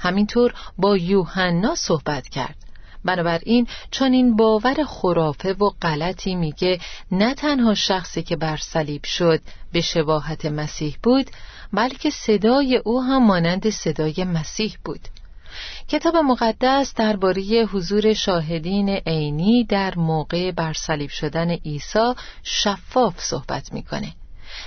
همینطور 0.02 0.54
با 0.78 0.98
یوحنا 0.98 1.76
صحبت 1.76 2.30
کرد. 2.30 2.56
بنابراین 3.06 3.68
چون 3.92 4.14
این 4.14 4.36
باور 4.36 4.84
خرافه 4.84 5.54
و 5.54 5.70
غلطی 5.82 6.36
میگه 6.36 6.80
نه 7.12 7.34
تنها 7.34 7.74
شخصی 7.74 8.24
که 8.24 8.36
بر 8.36 8.58
صلیب 8.58 9.06
شد 9.06 9.42
به 9.72 9.82
شباهت 9.82 10.46
مسیح 10.46 10.98
بود 11.04 11.30
بلکه 11.74 12.10
صدای 12.10 12.78
او 12.78 13.04
هم 13.04 13.26
مانند 13.26 13.70
صدای 13.70 14.24
مسیح 14.24 14.78
بود. 14.86 15.00
کتاب 15.88 16.16
مقدس 16.16 16.94
درباره 16.94 17.42
حضور 17.72 18.14
شاهدین 18.14 18.90
عینی 18.90 19.64
در 19.64 19.96
موقع 19.96 20.52
بر 20.52 20.74
صلیب 20.74 21.10
شدن 21.10 21.50
عیسی 21.50 22.14
شفاف 22.44 23.20
صحبت 23.20 23.74
می‌کنه. 23.74 24.14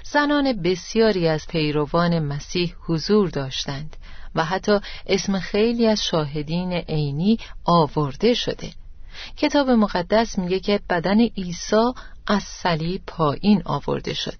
زنان 0.02 0.52
بسیاری 0.52 1.28
از 1.28 1.46
پیروان 1.48 2.18
مسیح 2.18 2.74
حضور 2.86 3.28
داشتند. 3.28 3.96
و 4.34 4.44
حتی 4.44 4.78
اسم 5.06 5.38
خیلی 5.38 5.86
از 5.86 6.02
شاهدین 6.02 6.72
عینی 6.72 7.38
آورده 7.64 8.34
شده. 8.34 8.70
کتاب 9.36 9.70
مقدس 9.70 10.38
میگه 10.38 10.60
که 10.60 10.80
بدن 10.90 11.20
عیسی 11.20 11.92
از 12.26 12.42
صلیب 12.42 13.02
پایین 13.06 13.62
آورده 13.64 14.14
شد. 14.14 14.38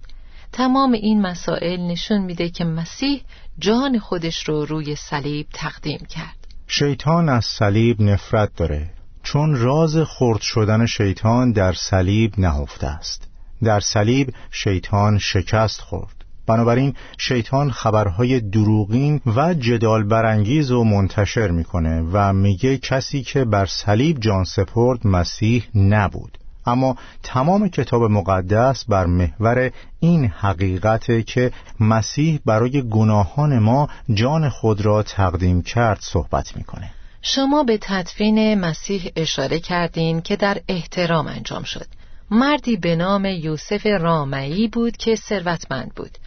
تمام 0.53 0.93
این 0.93 1.23
مسائل 1.23 1.81
نشون 1.81 2.19
میده 2.19 2.51
که 2.51 2.65
مسیح 2.65 3.23
جان 3.59 3.99
خودش 3.99 4.49
رو 4.49 4.65
روی 4.65 4.97
صلیب 4.97 5.47
تقدیم 5.53 6.07
کرد. 6.09 6.37
شیطان 6.67 7.29
از 7.29 7.45
صلیب 7.45 8.03
نفرت 8.03 8.57
داره. 8.57 8.91
چون 9.23 9.57
راز 9.57 9.97
خرد 9.97 10.41
شدن 10.41 10.87
شیطان 10.87 11.53
در 11.53 11.73
صلیب 11.73 12.35
نهفته 12.39 12.87
است. 12.87 13.29
در 13.63 13.81
صلیب 13.81 14.35
شیطان 14.51 15.19
شکست 15.19 15.81
خورد. 15.81 16.24
بنابراین 16.47 16.95
شیطان 17.19 17.71
خبرهای 17.71 18.41
دروغین 18.41 19.21
و 19.37 19.55
جدال 19.55 20.05
برانگیز 20.05 20.71
و 20.71 20.85
منتشر 20.85 21.49
می‌کنه 21.49 22.03
و 22.13 22.33
میگه 22.33 22.79
کسی 22.79 23.23
که 23.23 23.45
بر 23.45 23.67
صلیب 23.67 24.21
جان 24.21 24.45
سپرد 24.45 25.07
مسیح 25.07 25.65
نبود. 25.75 26.39
اما 26.67 26.97
تمام 27.23 27.69
کتاب 27.69 28.03
مقدس 28.03 28.85
بر 28.85 29.07
محور 29.07 29.71
این 30.01 30.27
حقیقت 30.27 31.27
که 31.27 31.53
مسیح 31.81 32.41
برای 32.47 32.83
گناهان 32.89 33.59
ما 33.59 33.89
جان 34.15 34.49
خود 34.49 34.81
را 34.81 35.03
تقدیم 35.03 35.63
کرد 35.63 35.99
صحبت 36.01 36.57
می‌کنه. 36.57 36.91
شما 37.23 37.63
به 37.63 37.79
تدفین 37.81 38.55
مسیح 38.55 39.11
اشاره 39.17 39.61
کردین 39.61 40.21
که 40.21 40.37
در 40.37 40.61
احترام 40.69 41.27
انجام 41.27 41.63
شد. 41.63 41.87
مردی 42.31 42.77
به 42.77 42.97
نام 42.97 43.25
یوسف 43.25 43.87
رامعی 43.87 44.69
بود 44.69 44.97
که 44.97 45.17
ثروتمند 45.17 45.93
بود. 45.97 46.19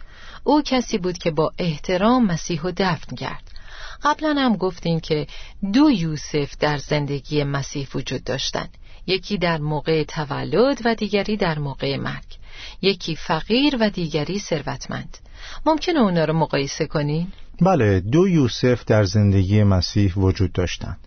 او 0.48 0.62
کسی 0.62 0.98
بود 0.98 1.18
که 1.18 1.30
با 1.30 1.52
احترام 1.58 2.26
مسیح 2.26 2.62
و 2.62 2.72
دفن 2.76 3.16
کرد. 3.16 3.42
قبلا 4.02 4.34
هم 4.38 4.56
گفتیم 4.56 5.00
که 5.00 5.26
دو 5.72 5.90
یوسف 5.90 6.56
در 6.60 6.78
زندگی 6.78 7.44
مسیح 7.44 7.88
وجود 7.94 8.24
داشتند 8.24 8.68
یکی 9.06 9.38
در 9.38 9.58
موقع 9.58 10.04
تولد 10.04 10.80
و 10.84 10.94
دیگری 10.94 11.36
در 11.36 11.58
موقع 11.58 11.96
مرگ. 11.96 12.38
یکی 12.82 13.16
فقیر 13.16 13.76
و 13.80 13.90
دیگری 13.90 14.38
ثروتمند. 14.38 15.18
ممکنه 15.66 16.00
اونا 16.00 16.24
رو 16.24 16.32
مقایسه 16.32 16.86
کنین؟ 16.86 17.26
بله 17.60 18.00
دو 18.00 18.28
یوسف 18.28 18.84
در 18.84 19.04
زندگی 19.04 19.62
مسیح 19.62 20.14
وجود 20.14 20.52
داشتند 20.52 20.98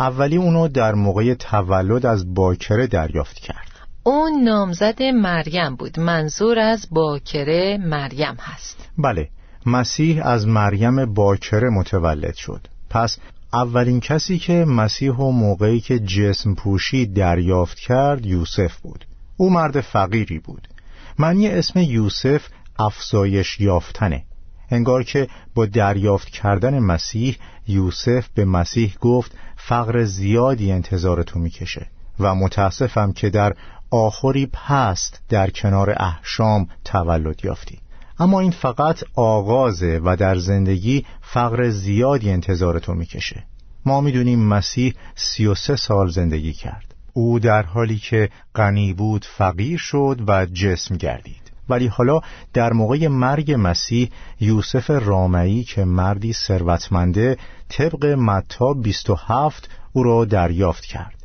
اولی 0.00 0.36
اونو 0.36 0.68
در 0.68 0.94
موقع 0.94 1.34
تولد 1.34 2.06
از 2.06 2.34
باکره 2.34 2.86
دریافت 2.86 3.38
کرد. 3.38 3.73
اون 4.06 4.42
نامزد 4.44 5.02
مریم 5.02 5.76
بود. 5.76 6.00
منظور 6.00 6.58
از 6.58 6.86
باکره 6.90 7.78
مریم 7.78 8.36
هست. 8.40 8.88
بله 8.98 9.28
مسیح 9.66 10.26
از 10.26 10.46
مریم 10.46 11.14
باکره 11.14 11.70
متولد 11.70 12.34
شد. 12.34 12.66
پس 12.90 13.18
اولین 13.52 14.00
کسی 14.00 14.38
که 14.38 14.52
مسیح 14.52 15.12
و 15.12 15.30
موقعی 15.30 15.80
که 15.80 15.98
جسم 15.98 16.54
پوشی 16.54 17.06
دریافت 17.06 17.78
کرد 17.78 18.26
یوسف 18.26 18.76
بود. 18.76 19.04
او 19.36 19.50
مرد 19.50 19.80
فقیری 19.80 20.38
بود. 20.38 20.68
معنی 21.18 21.48
اسم 21.48 21.78
یوسف 21.78 22.48
افزایش 22.78 23.60
یافتنه. 23.60 24.24
انگار 24.70 25.02
که 25.02 25.28
با 25.54 25.66
دریافت 25.66 26.28
کردن 26.28 26.78
مسیح 26.78 27.36
یوسف 27.68 28.28
به 28.34 28.44
مسیح 28.44 28.94
گفت 29.00 29.32
فقر 29.56 30.04
زیادی 30.04 30.72
انتظار 30.72 31.22
تو 31.22 31.38
می‌کشه. 31.38 31.86
و 32.20 32.34
متاسفم 32.34 33.12
که 33.12 33.30
در 33.30 33.54
آخری 33.94 34.46
پست 34.46 35.22
در 35.28 35.50
کنار 35.50 35.90
احشام 35.96 36.68
تولد 36.84 37.44
یافتی. 37.44 37.78
اما 38.18 38.40
این 38.40 38.50
فقط 38.50 39.04
آغازه 39.14 40.00
و 40.04 40.16
در 40.16 40.38
زندگی 40.38 41.04
فقر 41.22 41.68
زیادی 41.68 42.30
انتظار 42.30 42.78
تو 42.78 42.94
می‌کشه. 42.94 43.44
ما 43.86 44.00
می‌دونیم 44.00 44.38
مسیح 44.38 44.94
سی 45.14 45.46
و 45.46 45.54
سه 45.54 45.76
سال 45.76 46.10
زندگی 46.10 46.52
کرد. 46.52 46.94
او 47.12 47.38
در 47.38 47.62
حالی 47.62 47.98
که 47.98 48.30
غنی 48.54 48.92
بود 48.92 49.26
فقیر 49.38 49.78
شد 49.78 50.20
و 50.26 50.46
جسم 50.46 50.96
گردید. 50.96 51.52
ولی 51.68 51.86
حالا 51.86 52.20
در 52.52 52.72
موقع 52.72 53.08
مرگ 53.08 53.54
مسیح 53.58 54.10
یوسف 54.40 54.90
رامعی 54.90 55.64
که 55.64 55.84
مردی 55.84 56.32
ثروتمنده 56.32 57.36
طبق 57.68 58.06
متا 58.06 58.72
27 58.72 59.68
او 59.92 60.02
را 60.02 60.24
دریافت 60.24 60.84
کرد. 60.84 61.23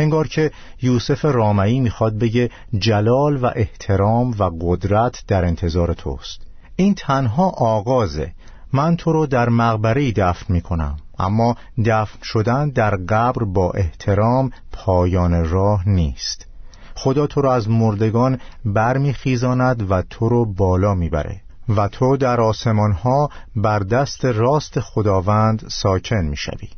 انگار 0.00 0.28
که 0.28 0.50
یوسف 0.82 1.24
رامعی 1.24 1.80
می‌خواد 1.80 2.18
بگه 2.18 2.50
جلال 2.78 3.36
و 3.36 3.50
احترام 3.54 4.34
و 4.38 4.50
قدرت 4.60 5.22
در 5.28 5.44
انتظار 5.44 5.94
توست. 5.94 6.40
این 6.76 6.94
تنها 6.94 7.48
آغازه. 7.48 8.32
من 8.72 8.96
تو 8.96 9.12
رو 9.12 9.26
در 9.26 9.48
مقبره 9.48 10.12
دفن 10.12 10.54
می‌کنم. 10.54 10.96
اما 11.18 11.56
دفن 11.84 12.18
شدن 12.22 12.68
در 12.68 12.96
قبر 12.96 13.44
با 13.44 13.70
احترام 13.70 14.50
پایان 14.72 15.48
راه 15.48 15.88
نیست. 15.88 16.46
خدا 16.94 17.26
تو 17.26 17.40
را 17.40 17.54
از 17.54 17.70
مردگان 17.70 18.40
برمیخیزاند 18.64 19.90
و 19.90 20.02
تو 20.02 20.28
رو 20.28 20.44
بالا 20.54 20.94
می‌بره. 20.94 21.40
و 21.76 21.88
تو 21.88 22.16
در 22.16 22.40
آسمان 22.40 22.92
ها 22.92 23.28
بر 23.56 23.78
دست 23.78 24.24
راست 24.24 24.80
خداوند 24.80 25.64
ساکن 25.68 26.24
می‌شوی. 26.24 26.68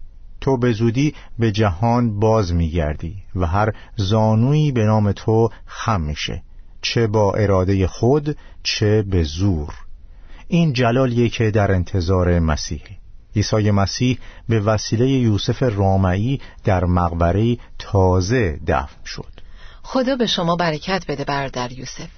تو 0.43 0.57
به 0.57 0.73
زودی 0.73 1.15
به 1.39 1.53
جهان 1.53 2.21
باز 2.21 2.55
میگردی 2.55 3.17
و 3.37 3.47
هر 3.47 3.73
زانویی 3.97 4.73
به 4.73 4.85
نام 4.85 5.13
تو 5.13 5.49
خم 5.67 6.01
میشه 6.01 6.43
چه 6.83 7.07
با 7.07 7.33
اراده 7.33 7.87
خود 7.87 8.37
چه 8.63 9.03
به 9.03 9.23
زور. 9.23 9.75
این 10.49 10.73
جلالیه 10.73 11.29
که 11.29 11.51
در 11.51 11.73
انتظار 11.73 12.39
مسیح. 12.39 12.83
عیسی 13.37 13.71
مسیح 13.71 14.19
به 14.49 14.61
وسیله 14.61 15.09
یوسف 15.09 15.63
رامعی 15.63 16.41
در 16.65 16.85
مقبره 16.85 17.57
تازه 17.79 18.61
دفن 18.67 19.05
شد. 19.05 19.33
خدا 19.83 20.17
به 20.17 20.27
شما 20.27 20.57
برکت 20.57 21.05
بده 21.09 21.25
بردر 21.25 21.73
یوسف. 21.73 22.09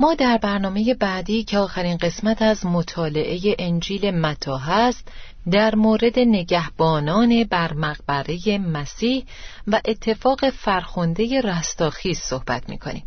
ما 0.00 0.14
در 0.14 0.38
برنامه 0.42 0.94
بعدی 0.94 1.44
که 1.44 1.58
آخرین 1.58 1.96
قسمت 1.96 2.42
از 2.42 2.66
مطالعه 2.66 3.56
انجیل 3.58 4.10
متا 4.10 4.56
هست 4.56 5.08
در 5.50 5.74
مورد 5.74 6.18
نگهبانان 6.18 7.44
بر 7.44 7.72
مقبره 7.72 8.58
مسیح 8.58 9.24
و 9.66 9.80
اتفاق 9.84 10.50
فرخنده 10.50 11.40
رستاخیز 11.40 12.18
صحبت 12.18 12.68
می 12.68 12.78
کنیم. 12.78 13.06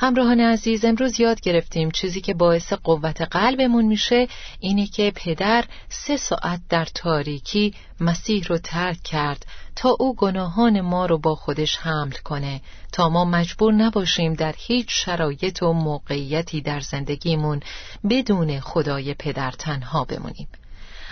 همراهان 0.00 0.40
عزیز 0.40 0.84
امروز 0.84 1.20
یاد 1.20 1.40
گرفتیم 1.40 1.90
چیزی 1.90 2.20
که 2.20 2.34
باعث 2.34 2.72
قوت 2.72 3.20
قلبمون 3.20 3.84
میشه 3.84 4.28
اینه 4.60 4.86
که 4.86 5.12
پدر 5.16 5.64
سه 5.88 6.16
ساعت 6.16 6.60
در 6.68 6.84
تاریکی 6.84 7.74
مسیح 8.00 8.44
رو 8.46 8.58
ترک 8.58 9.02
کرد 9.02 9.46
تا 9.76 9.96
او 10.00 10.16
گناهان 10.16 10.80
ما 10.80 11.06
رو 11.06 11.18
با 11.18 11.34
خودش 11.34 11.76
حمل 11.76 12.12
کنه. 12.24 12.60
تا 12.92 13.08
ما 13.08 13.24
مجبور 13.24 13.72
نباشیم 13.72 14.34
در 14.34 14.54
هیچ 14.58 14.86
شرایط 14.90 15.62
و 15.62 15.72
موقعیتی 15.72 16.60
در 16.60 16.80
زندگیمون 16.80 17.60
بدون 18.10 18.60
خدای 18.60 19.14
پدر 19.14 19.50
تنها 19.50 20.04
بمونیم. 20.04 20.48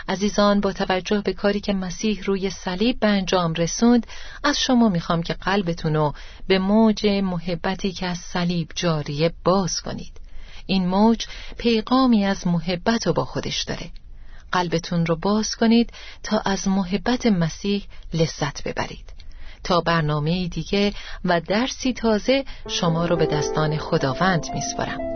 عزیزان 0.09 0.61
با 0.61 0.73
توجه 0.73 1.21
به 1.21 1.33
کاری 1.33 1.61
که 1.61 1.73
مسیح 1.73 2.23
روی 2.25 2.51
صلیب 2.51 3.01
به 3.01 3.07
انجام 3.07 3.55
رسوند 3.55 4.07
از 4.45 4.61
شما 4.61 4.89
می‌خوام 4.89 5.23
که 5.23 5.35
قلبتون 5.35 5.95
رو 5.95 6.15
به 6.47 6.59
موج 6.59 7.07
محبتی 7.07 7.93
که 7.93 8.07
از 8.07 8.19
صلیب 8.19 8.71
جاریه 8.75 9.33
باز 9.45 9.81
کنید. 9.81 10.21
این 10.67 10.87
موج 10.87 11.27
پیغامی 11.59 12.25
از 12.25 12.47
محبت 12.47 13.07
رو 13.07 13.13
با 13.13 13.25
خودش 13.25 13.63
داره. 13.63 13.91
قلبتون 14.53 15.07
رو 15.07 15.17
باز 15.17 15.57
کنید 15.57 15.93
تا 16.23 16.39
از 16.39 16.69
محبت 16.69 17.27
مسیح 17.27 17.87
لذت 18.15 18.63
ببرید. 18.63 19.13
تا 19.65 19.81
برنامه 19.81 20.49
دیگه 20.49 20.93
و 21.25 21.41
درسی 21.41 21.93
تازه 21.93 22.45
شما 22.69 23.07
رو 23.07 23.17
به 23.17 23.27
دستان 23.27 23.79
خداوند 23.79 24.47
میسپارم. 24.55 25.16